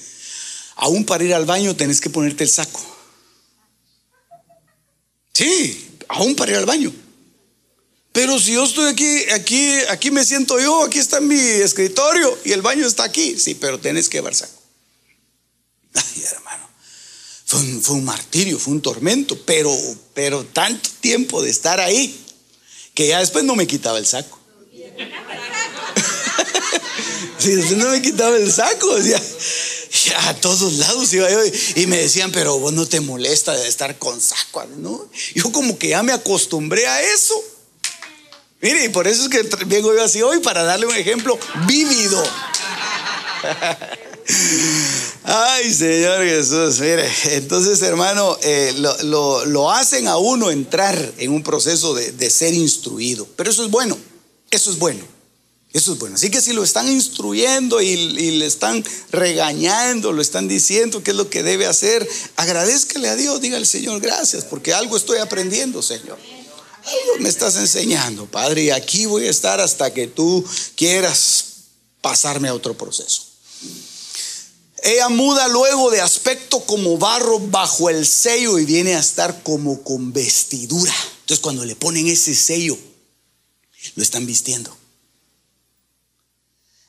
[0.77, 2.81] aún para ir al baño tenés que ponerte el saco.
[5.33, 6.92] Sí, aún para ir al baño.
[8.12, 12.53] Pero si yo estoy aquí, aquí, aquí me siento yo, aquí está mi escritorio y
[12.53, 13.38] el baño está aquí.
[13.38, 14.61] Sí, pero tenés que llevar saco.
[15.94, 16.68] Ay, hermano.
[17.46, 19.75] Fue un, fue un, martirio, fue un tormento, pero,
[20.14, 22.18] pero tanto tiempo de estar ahí
[22.94, 24.38] que ya después no me quitaba el saco.
[27.42, 29.20] Si no me quitaba el saco, decía,
[30.28, 31.40] a todos lados iba yo
[31.74, 35.09] y me decían, pero vos no te molesta de estar con saco, ¿no?
[35.35, 37.35] Yo como que ya me acostumbré a eso.
[38.61, 42.22] Mire, y por eso es que vengo yo así hoy para darle un ejemplo vívido.
[45.25, 51.92] Ay, Señor Jesús, mire, entonces hermano, eh, lo, hacen a uno entrar en un proceso
[51.94, 53.98] de, de ser instruido, pero eso es bueno,
[54.50, 55.21] eso es bueno.
[55.73, 56.16] Eso es bueno.
[56.16, 61.16] Así que si lo están instruyendo y, le están regañando, lo están diciendo qué es
[61.16, 62.06] lo que debe hacer,
[62.37, 66.18] agradezcale a Dios, diga al Señor gracias, porque algo estoy aprendiendo, Señor.
[66.85, 70.44] Algo me estás enseñando, Padre, y aquí voy a estar hasta que tú
[70.77, 71.44] quieras
[72.02, 73.23] pasarme a otro proceso.
[74.83, 79.83] Ella muda luego de aspecto como barro bajo el sello y viene a estar como
[79.85, 80.92] con vestidura.
[81.20, 82.77] Entonces cuando le ponen ese sello,
[83.94, 84.81] lo están vistiendo.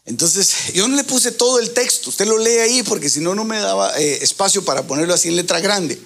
[0.06, 3.36] Entonces, yo no le puse todo el texto, usted lo lee ahí porque si no,
[3.36, 6.00] no me daba eh, espacio para ponerlo así en letra grande.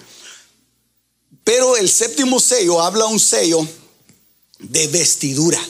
[1.44, 3.66] Pero el séptimo sello habla un sello
[4.58, 5.60] de vestidura.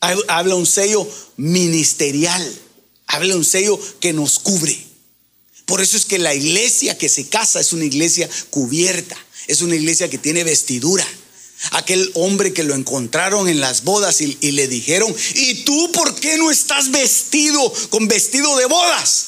[0.00, 1.06] Habla un sello
[1.36, 2.60] ministerial.
[3.06, 4.86] Habla un sello que nos cubre.
[5.64, 9.16] Por eso es que la iglesia que se casa es una iglesia cubierta.
[9.46, 11.06] Es una iglesia que tiene vestidura.
[11.72, 16.38] Aquel hombre que lo encontraron en las bodas y, le dijeron, ¿y tú por qué
[16.38, 19.26] no estás vestido con vestido de bodas?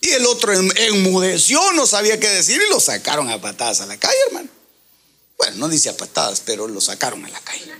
[0.00, 3.96] Y el otro enmudeció, no sabía qué decir y lo sacaron a patadas a la
[3.96, 4.48] calle, hermano.
[5.36, 7.72] Bueno, no dice a patadas, pero lo sacaron a la calle.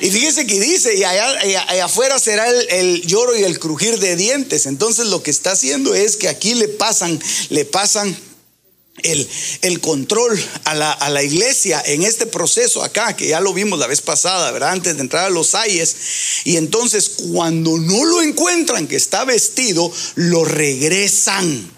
[0.00, 4.14] Y fíjese que dice, y allá, afuera será el, el, lloro y el crujir de
[4.16, 4.66] dientes.
[4.66, 8.14] Entonces lo que está haciendo es que aquí le pasan, le pasan
[9.02, 14.00] el, control a la, iglesia en este proceso acá, que ya lo vimos la vez
[14.00, 14.70] pasada, ¿verdad?
[14.70, 15.96] Antes de entrar a los ayes.
[16.44, 21.72] Y entonces cuando no lo encuentran que está vestido, lo regresan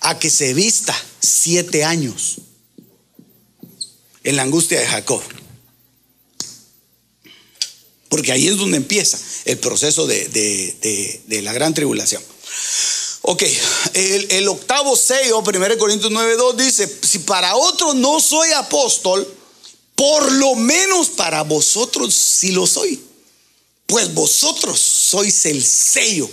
[0.00, 2.36] a que se vista siete años
[4.22, 5.22] en la angustia de Jacob.
[8.08, 10.28] Porque ahí es donde empieza el proceso de,
[11.26, 12.22] de la gran tribulación.
[13.26, 13.42] Ok,
[13.94, 19.26] el, octavo sello, 1 Corintios 9:2 dice, si para otros no soy apóstol,
[19.94, 23.02] por lo menos para vosotros sí lo soy.
[23.86, 26.30] Pues vosotros sois el sello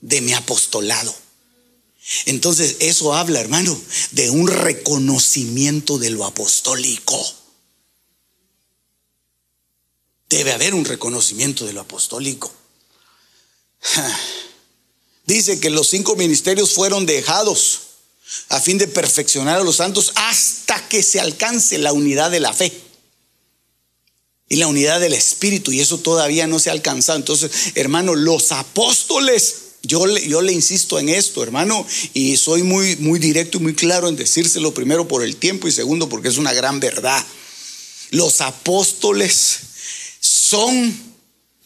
[0.00, 1.14] de mi apostolado.
[2.24, 3.78] Entonces eso habla, hermano,
[4.12, 7.22] de un reconocimiento de lo apostólico.
[10.30, 12.50] Debe haber un reconocimiento de lo apostólico.
[15.26, 17.80] Dice que los cinco ministerios fueron dejados
[18.48, 22.52] a fin de perfeccionar a los santos hasta que se alcance la unidad de la
[22.52, 22.72] fe
[24.48, 27.18] y la unidad del espíritu y eso todavía no se ha alcanzado.
[27.18, 32.96] Entonces, hermano, los apóstoles, yo le, yo le insisto en esto, hermano, y soy muy,
[32.96, 36.36] muy directo y muy claro en decírselo primero por el tiempo y segundo porque es
[36.36, 37.24] una gran verdad.
[38.10, 39.58] Los apóstoles
[40.20, 41.13] son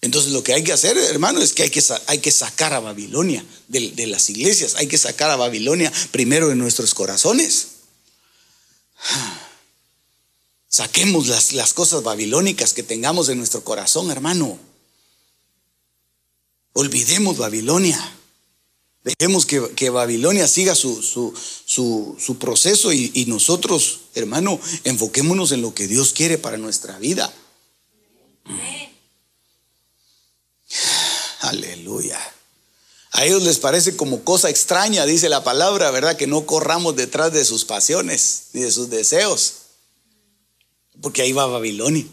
[0.07, 2.79] Entonces lo que hay que hacer, hermano, es que hay que, hay que sacar a
[2.79, 7.67] Babilonia de, las iglesias, hay que sacar a Babilonia primero de nuestros corazones.
[10.69, 14.61] Saquemos las, las cosas babilónicas que tengamos en nuestro corazón, hermano.
[16.73, 17.99] Olvidemos Babilonia.
[19.03, 25.89] Dejemos que, Babilonia siga su, su, proceso y, y, nosotros, hermano, enfoquémonos en lo que
[25.89, 27.35] Dios quiere para nuestra vida.
[31.47, 32.21] Aleluya.
[33.13, 36.17] A ellos les parece como cosa extraña, dice la palabra, ¿verdad?
[36.17, 39.55] Que no corramos detrás de sus pasiones ni de sus deseos.
[41.01, 42.05] Porque ahí va Babilonia.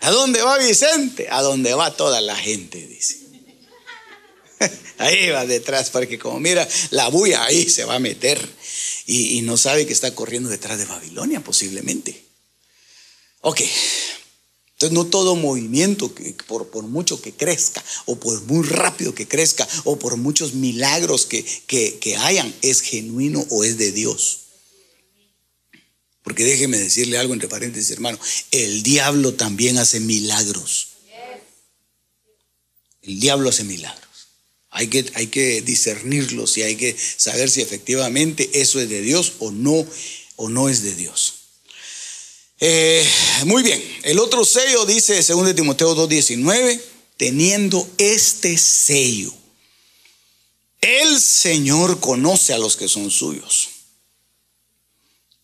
[0.00, 1.28] ¿A dónde va Vicente?
[1.30, 3.20] A dónde va toda la gente, dice.
[4.98, 8.38] Ahí va detrás, porque como mira la bulla, ahí se va a meter.
[9.06, 12.24] Y, y no sabe que está corriendo detrás de Babilonia, posiblemente.
[13.40, 13.62] Ok.
[14.82, 19.68] Entonces no todo movimiento, que, por, mucho que crezca, o por muy rápido que crezca,
[19.84, 24.40] o por muchos milagros que, que, que hayan, es genuino o es de Dios.
[26.24, 28.18] Porque déjeme decirle algo entre paréntesis, hermano,
[28.50, 30.88] el diablo también hace milagros.
[33.02, 34.02] El diablo hace milagros.
[34.70, 39.34] Hay que, hay que discernirlos y hay que saber si efectivamente eso es de Dios
[39.38, 39.86] o no,
[40.34, 41.41] o no es de Dios.
[42.64, 43.04] Eh,
[43.46, 46.80] muy bien, el otro sello dice 2 Timoteo 2.19,
[47.16, 49.34] teniendo este sello,
[50.80, 53.68] el Señor conoce a los que son suyos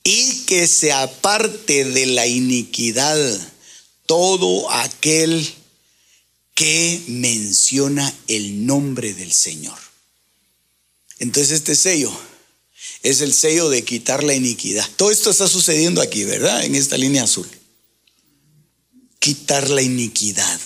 [0.04, 3.18] y que se aparte de la iniquidad
[4.06, 5.44] todo aquel
[6.54, 9.78] que menciona el nombre del Señor.
[11.18, 12.16] Entonces este sello
[13.02, 14.88] es el sello de quitar la iniquidad.
[14.96, 16.64] Todo esto está sucediendo aquí, ¿verdad?
[16.64, 17.48] En esta línea azul.
[19.18, 20.60] Quitar la iniquidad.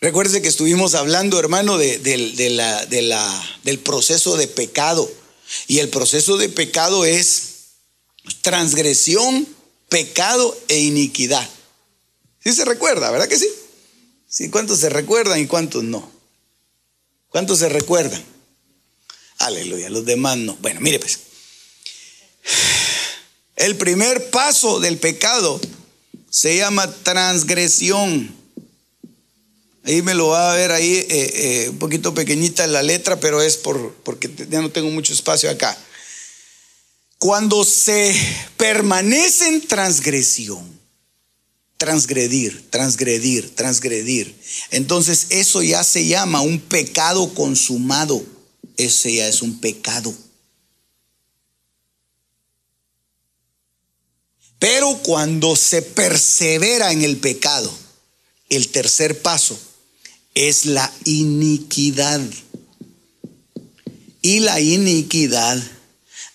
[0.00, 5.10] Recuerde que estuvimos hablando, hermano, del proceso de pecado.
[5.68, 7.42] Y el proceso de pecado es
[8.40, 9.46] transgresión,
[9.88, 11.48] pecado e iniquidad.
[12.42, 13.48] ¿Sí se recuerda, verdad que sí?
[14.26, 16.10] Sí, ¿cuántos se recuerdan y cuántos no?
[17.28, 18.24] ¿Cuántos se recuerdan?
[19.42, 20.56] Aleluya, los demás no.
[20.60, 21.18] Bueno, mire pues.
[23.56, 25.60] El primer paso del pecado
[26.30, 28.32] se llama transgresión.
[29.84, 33.42] Ahí me lo va a ver ahí eh, eh, un poquito pequeñita la letra, pero
[33.42, 35.76] es por, porque ya no tengo mucho espacio acá.
[37.18, 38.14] Cuando se
[38.56, 40.80] permanece en transgresión,
[41.78, 44.36] transgredir, transgredir, transgredir,
[44.70, 48.24] entonces eso ya se llama un pecado consumado.
[48.84, 50.12] Ese ya es un pecado.
[54.58, 57.72] Pero cuando se persevera en el pecado,
[58.48, 59.58] el tercer paso
[60.34, 62.20] es la iniquidad.
[64.20, 65.60] Y la iniquidad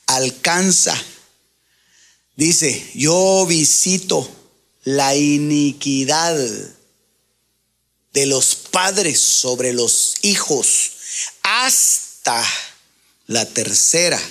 [0.08, 0.96] alcanza.
[2.36, 4.30] Dice, yo visito
[4.84, 6.38] la iniquidad
[8.14, 10.92] de los padres sobre los hijos
[11.44, 12.07] hasta
[13.28, 14.22] la tercera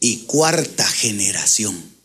[0.00, 1.96] y cuarta generación.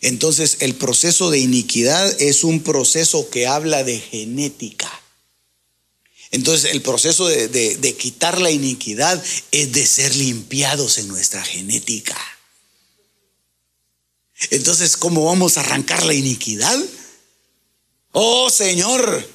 [0.00, 4.90] Entonces el proceso de iniquidad es un proceso que habla de genética.
[6.30, 12.18] Entonces el proceso de, quitar la iniquidad es de ser limpiados en nuestra genética.
[14.50, 16.78] Entonces, ¿cómo vamos a arrancar la iniquidad?
[18.12, 19.26] Oh Señor,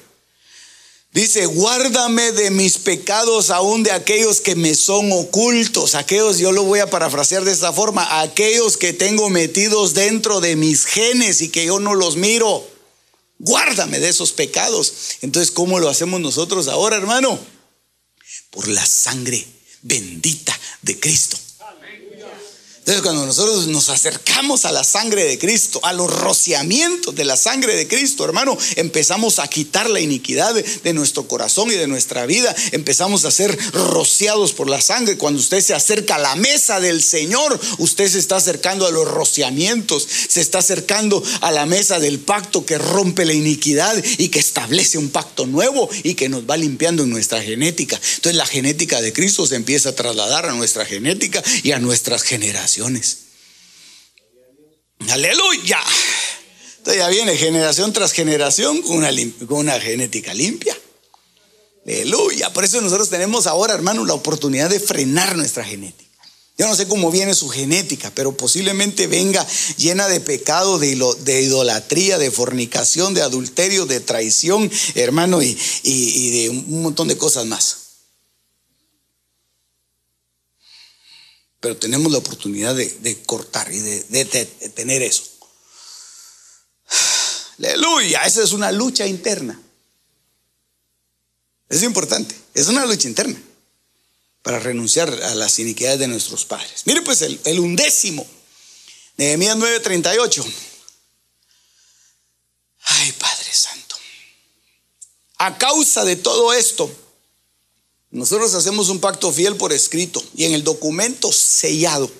[1.12, 6.64] dice, guárdame de mis pecados aún de aquellos que me son ocultos, aquellos, yo lo
[6.64, 11.48] voy a parafrasear de esta forma, aquellos que tengo metidos dentro de mis genes y
[11.48, 12.66] que yo no los miro.
[13.38, 14.92] Guárdame de esos pecados.
[15.22, 17.38] Entonces, ¿cómo lo hacemos nosotros ahora, hermano?
[18.50, 19.46] Por la sangre
[19.82, 21.38] bendita de Cristo.
[22.90, 27.36] Entonces cuando nosotros nos acercamos a la sangre de Cristo, a los rociamientos de la
[27.36, 32.26] sangre de Cristo, hermano, empezamos a quitar la iniquidad de, nuestro corazón y de nuestra
[32.26, 32.52] vida.
[32.72, 35.16] Empezamos a ser rociados por la sangre.
[35.16, 39.06] Cuando usted se acerca a la mesa del Señor, usted se está acercando a los
[39.06, 44.40] rociamientos, se está acercando a la mesa del pacto que rompe la iniquidad y que
[44.40, 48.00] establece un pacto nuevo y que nos va limpiando en nuestra genética.
[48.16, 52.24] Entonces la genética de Cristo se empieza a trasladar a nuestra genética y a nuestras
[52.24, 52.79] generaciones.
[55.08, 55.80] Aleluya.
[56.78, 59.10] Entonces ya viene generación tras generación con una,
[59.46, 60.76] con una genética limpia.
[61.86, 62.52] Aleluya.
[62.52, 66.10] Por eso nosotros tenemos ahora, hermano, la oportunidad de frenar nuestra genética.
[66.56, 69.46] Yo no sé cómo viene su genética, pero posiblemente venga
[69.78, 76.82] llena de pecado, de, idolatría, de fornicación, de adulterio, de traición, hermano, y de un
[76.82, 77.89] montón de cosas más.
[81.60, 84.24] Pero tenemos la oportunidad de, cortar y de,
[84.74, 85.24] tener eso.
[87.58, 89.60] Aleluya, esa es una lucha interna.
[91.68, 93.40] Es importante, es una lucha interna
[94.42, 96.82] para renunciar a las iniquidades de nuestros padres.
[96.86, 98.26] Mire pues el, el undécimo,
[99.18, 100.52] Nehemías 9:38.
[102.82, 103.96] Ay, Padre Santo.
[105.36, 106.90] A causa de todo esto,
[108.10, 112.10] nosotros hacemos un pacto fiel por escrito y en el documento sellado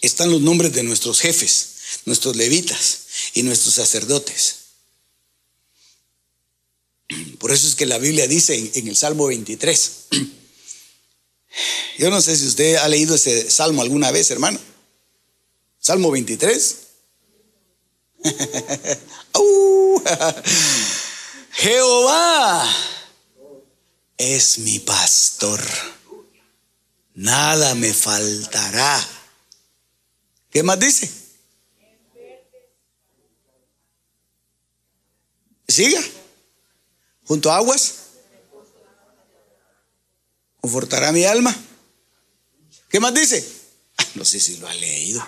[0.00, 1.68] están los nombres de nuestros jefes,
[2.04, 3.00] nuestros levitas
[3.34, 4.56] y nuestros sacerdotes.
[7.38, 9.92] Por eso es que la Biblia dice en, el Salmo 23.
[11.98, 14.58] Yo no sé si usted ha leído ese salmo alguna vez, hermano.
[15.80, 16.76] Salmo 23.
[19.34, 20.00] Uh,
[21.52, 22.99] Jehová
[24.20, 25.62] es mi pastor.
[27.14, 29.02] Nada me faltará.
[30.50, 31.10] ¿Qué más dice?
[35.66, 36.02] Siga.
[37.24, 37.94] Junto a aguas.
[40.60, 41.56] Confortará mi alma.
[42.90, 43.42] ¿Qué más dice?
[43.96, 45.26] Ah, no sé si lo ha leído.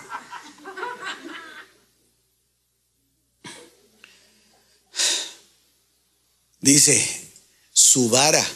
[6.60, 7.32] Dice,
[7.72, 8.46] su vara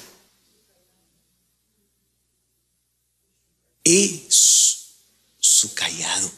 [3.86, 6.28] y su, callado.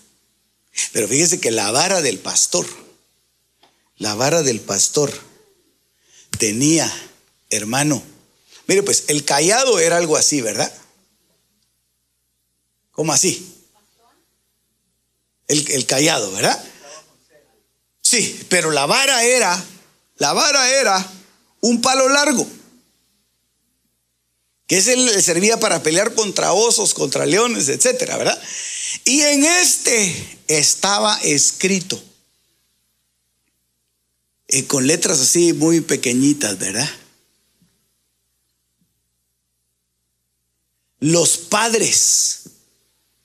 [0.92, 2.66] Pero fíjese que la vara del pastor,
[3.96, 5.10] la vara del pastor
[6.38, 6.92] tenía,
[7.48, 8.02] hermano,
[8.66, 10.70] mire pues, el callado era algo así, ¿verdad?
[12.92, 13.50] ¿Cómo así?
[15.46, 16.62] El, el callado, ¿verdad?
[18.02, 19.64] Sí, pero la vara era,
[20.18, 21.10] la vara era
[21.60, 22.46] un palo largo,
[24.68, 28.40] que ese le servía para pelear contra osos, contra leones, etcétera, ¿verdad?
[29.06, 32.00] Y en este estaba escrito,
[34.48, 36.88] eh, con letras así muy pequeñitas, ¿verdad?
[41.00, 42.40] Los padres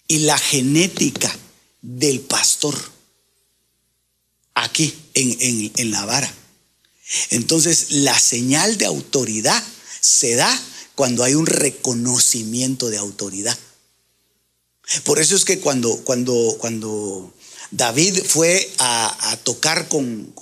[0.07, 1.37] y la genética
[1.81, 2.75] del pastor
[4.53, 6.33] aquí en, en la vara.
[7.31, 9.61] Entonces, la señal de autoridad
[9.99, 10.61] se da
[10.95, 13.57] cuando hay un reconocimiento de autoridad.
[15.05, 17.33] Por eso es que cuando, cuando, cuando
[17.71, 20.33] David fue a, tocar con,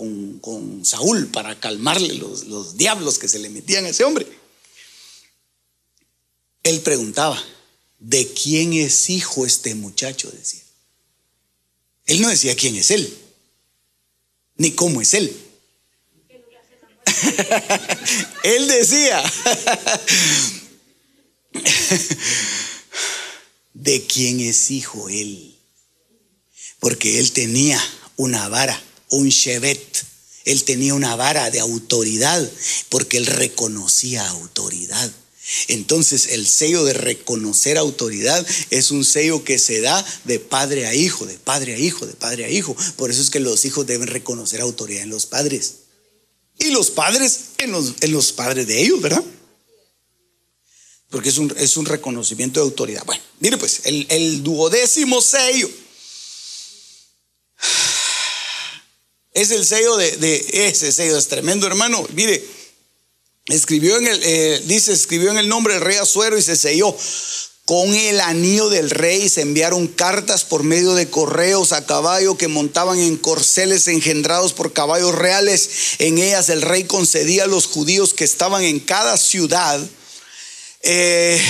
[0.84, 4.28] Saúl para calmarle los, los diablos que se le metían a ese hombre,
[6.64, 7.42] él preguntaba,
[8.00, 10.30] ¿de quién es hijo este muchacho?
[10.32, 10.62] Decía.
[12.06, 13.18] Él no decía quién es él,
[14.58, 15.51] ni cómo es él.
[18.44, 19.24] él decía,
[23.74, 25.58] ¿de quién es hijo él?
[26.80, 27.82] Porque él tenía
[28.18, 30.06] una vara, un shevet.
[30.44, 32.50] Él tenía una vara de autoridad
[32.90, 35.12] porque él reconocía autoridad.
[35.68, 40.96] Entonces el sello de reconocer autoridad es un sello que se da de padre a
[40.96, 42.76] hijo, de padre a hijo, de padre a hijo.
[42.96, 45.81] Por eso es que los hijos deben reconocer autoridad en los padres
[46.62, 49.24] y los padres en los, en los padres de ellos, ¿verdad?
[51.10, 53.04] Porque es un, es un reconocimiento de autoridad.
[53.06, 55.70] Bueno, mire pues, el, el duodécimo sello
[59.34, 62.06] es el sello de, ese sello, es tremendo hermano.
[62.14, 62.44] Mire,
[63.48, 66.96] escribió en el, eh, dice, escribió en el nombre del rey Azuero y se selló.
[67.72, 72.50] Con el anillo del rey se enviaron cartas por medio de correos a caballo que
[72.50, 75.70] montaban en corceles engendrados por caballos reales.
[76.00, 79.80] En ellas el rey concedía a los judíos que estaban en cada ciudad
[80.82, 81.42] eh,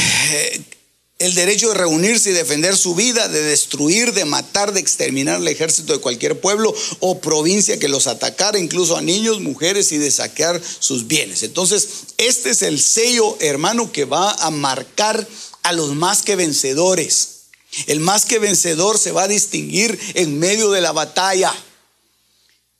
[1.18, 5.48] el derecho de reunirse y defender su vida, de destruir, de matar, de exterminar el
[5.48, 10.12] ejército de cualquier pueblo o provincia que los atacara, incluso a niños, mujeres y de
[10.12, 11.42] saquear sus bienes.
[11.42, 15.28] Entonces, este es el sello, hermano, que va a marcar
[15.64, 17.42] a los más que vencedores.
[17.88, 21.54] El más que vencedor se va a distinguir en medio de la batalla.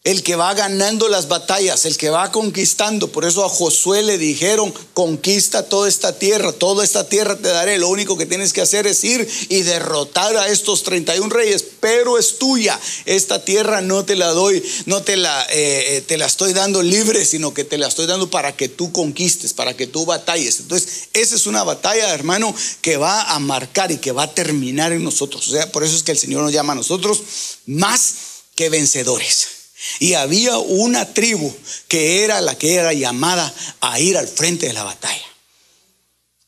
[0.04, 3.12] El que va ganando las batallas, el que va conquistando.
[3.12, 7.78] Por eso a Josué le dijeron, conquista toda esta tierra, toda esta tierra te daré.
[7.78, 12.18] Lo único que tienes que hacer es ir y derrotar a estos 31 reyes, pero
[12.18, 12.80] es tuya.
[13.06, 16.82] Esta tierra no te la doy, no te la, eh, eh, te la estoy dando
[16.82, 20.62] libre, sino que te la estoy dando para que tú conquistes, para que tú batalles.
[20.62, 24.94] Entonces, esa es una batalla, hermano, que va a marcar y que va a terminar
[24.94, 25.48] en nosotros.
[25.48, 27.22] O sea, por eso es que el Señor nos llama a nosotros
[27.68, 28.16] más
[28.56, 29.61] que vencedores.
[30.00, 31.56] Y había una tribu
[31.88, 35.26] que era la que era llamada a ir al frente de la batalla.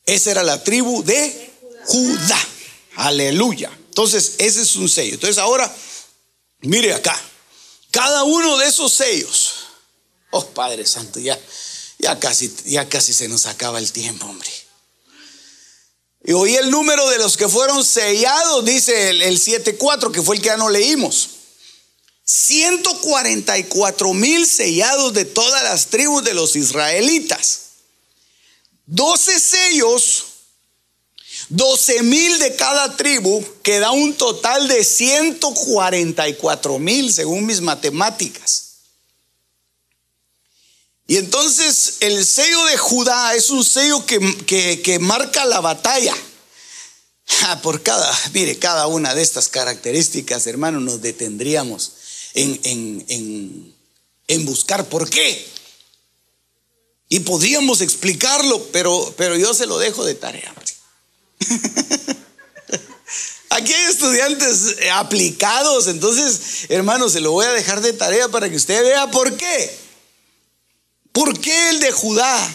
[0.06, 1.52] Esa era la tribu de
[1.86, 2.48] Judá.
[2.96, 3.70] Aleluya.
[3.88, 5.14] Entonces, ese es un sello.
[5.14, 5.74] Entonces, ahora,
[6.60, 7.18] mire acá.
[7.90, 9.54] Cada uno de esos sellos.
[10.30, 11.38] Oh, Padre Santo, ya,
[11.98, 14.50] ya, casi, ya casi se nos acaba el tiempo, hombre.
[16.24, 20.36] Y oí el número de los que fueron sellados, dice el, el 7.4, que fue
[20.36, 21.33] el que ya no leímos.
[22.24, 27.60] 144 mil sellados de todas las tribus de los israelitas.
[28.86, 30.24] 12 sellos,
[31.50, 38.62] 12 mil de cada tribu, que da un total de 144 mil según mis matemáticas.
[41.06, 46.14] Y entonces el sello de Judá es un sello que, que marca la batalla.
[47.62, 51.92] Por cada, mire, cada una de estas características, hermano, nos detendríamos
[52.34, 53.74] en,
[54.28, 55.46] en, buscar por qué.
[57.08, 60.52] Y podríamos explicarlo, pero, pero yo se lo dejo de tarea.
[63.50, 68.56] Aquí hay estudiantes aplicados, entonces, hermanos, se lo voy a dejar de tarea para que
[68.56, 69.78] usted vea por qué.
[71.12, 72.54] ¿Por qué el de Judá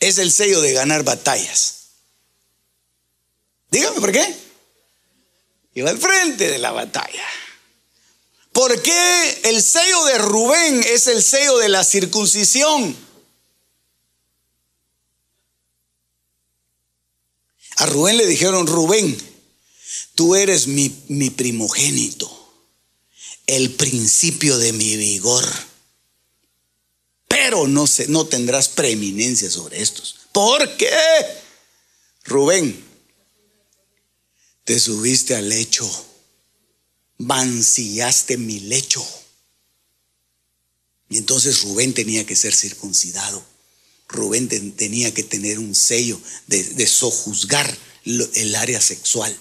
[0.00, 1.74] es el sello de ganar batallas?
[3.70, 4.34] Dígame por qué.
[5.74, 7.26] Iba al frente de la batalla.
[8.54, 12.96] ¿Por qué el sello de Rubén es el sello de la circuncisión?
[17.76, 19.18] A Rubén le dijeron, Rubén,
[20.14, 20.88] tú eres mi,
[21.30, 22.30] primogénito,
[23.48, 25.44] el principio de mi vigor
[27.26, 30.20] pero no, no tendrás preeminencia sobre estos.
[30.32, 30.88] ¿Por qué?
[32.22, 32.82] Rubén,
[34.62, 35.84] te subiste al lecho,
[37.18, 39.04] mancillaste mi lecho.
[41.08, 43.44] Y entonces Rubén tenía que ser circuncidado.
[44.08, 49.36] Rubén tenía que tener un sello de, sojuzgar el área sexual.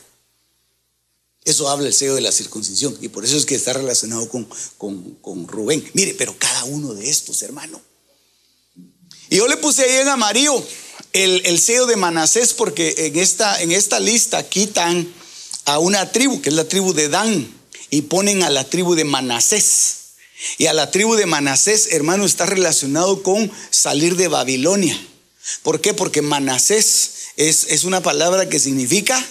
[1.46, 4.48] Eso habla el sello de la circuncisión y por eso es que está relacionado con,
[4.78, 5.84] con, Rubén.
[5.94, 7.82] Mire, pero cada uno de estos, hermano.
[9.30, 10.66] Y yo le puse ahí en amarillo
[11.12, 15.12] el, el sello de Manasés porque en esta, en esta lista quitan
[15.66, 17.63] a una tribu, que es la tribu de Dan,
[17.94, 20.16] y ponen a la tribu de Manasés.
[20.58, 25.00] Y a la tribu de Manasés, hermano, está relacionado con salir de Babilonia.
[25.62, 25.94] ¿Por qué?
[25.94, 29.24] Porque Manasés es, es una palabra que significa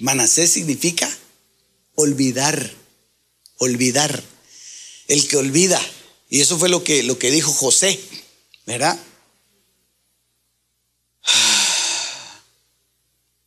[0.00, 1.08] Manasés significa
[1.94, 2.74] olvidar,
[3.58, 4.24] olvidar,
[5.06, 5.80] el que olvida.
[6.28, 8.00] Y eso fue lo que, lo que dijo José,
[8.66, 8.98] ¿verdad?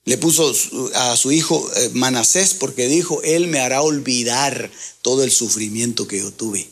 [0.09, 0.51] Le puso
[0.95, 4.71] a su hijo eh, Manasés porque dijo, Él me hará olvidar
[5.03, 6.67] todo el sufrimiento que yo tuve.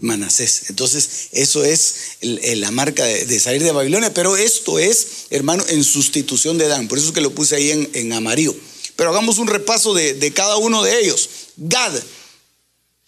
[0.00, 0.70] Manasés.
[0.70, 6.56] Entonces, eso es la marca de, salir de Babilonia, pero esto es, hermano, en sustitución
[6.56, 6.88] de Dan.
[6.88, 8.56] Por eso es que lo puse ahí en, amarillo.
[8.96, 11.28] Pero hagamos un repaso de, de, cada uno de ellos.
[11.58, 11.92] Gad.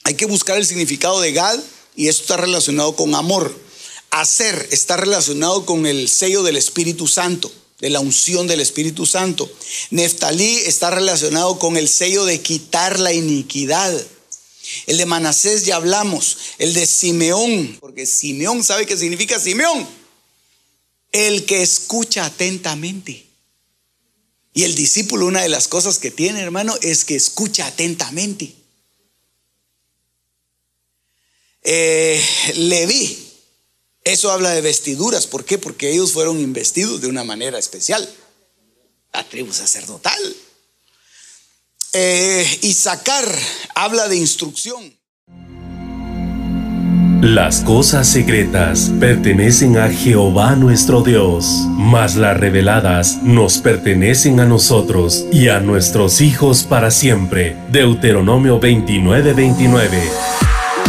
[0.02, 1.58] Hay que buscar el significado de Gad
[1.96, 3.58] y esto está relacionado con amor.
[4.10, 7.50] Hacer está relacionado con el sello del Espíritu Santo,
[7.84, 9.46] de la unción del Espíritu Santo.
[9.90, 13.94] Neftalí está relacionado con el sello de quitar la iniquidad.
[14.86, 16.38] El de Manasés ya hablamos.
[16.56, 19.86] El de Simeón, porque Simeón sabe qué significa Simeón.
[21.12, 23.26] El que escucha atentamente.
[24.54, 28.54] Y el discípulo, una de las cosas que tiene, hermano, es que escucha atentamente.
[31.62, 32.24] Eh,
[32.54, 33.23] Leví,
[34.04, 35.26] eso habla de vestiduras.
[35.26, 35.58] ¿Por qué?
[35.58, 38.08] Porque ellos fueron investidos de una manera especial.
[39.12, 40.36] La tribu sacerdotal.
[41.94, 43.24] Eh, y sacar
[43.74, 44.98] habla de instrucción.
[47.22, 55.24] Las cosas secretas pertenecen a Jehová nuestro Dios, mas las reveladas nos pertenecen a nosotros
[55.32, 57.56] y a nuestros hijos para siempre.
[57.70, 60.43] Deuteronomio 29:29.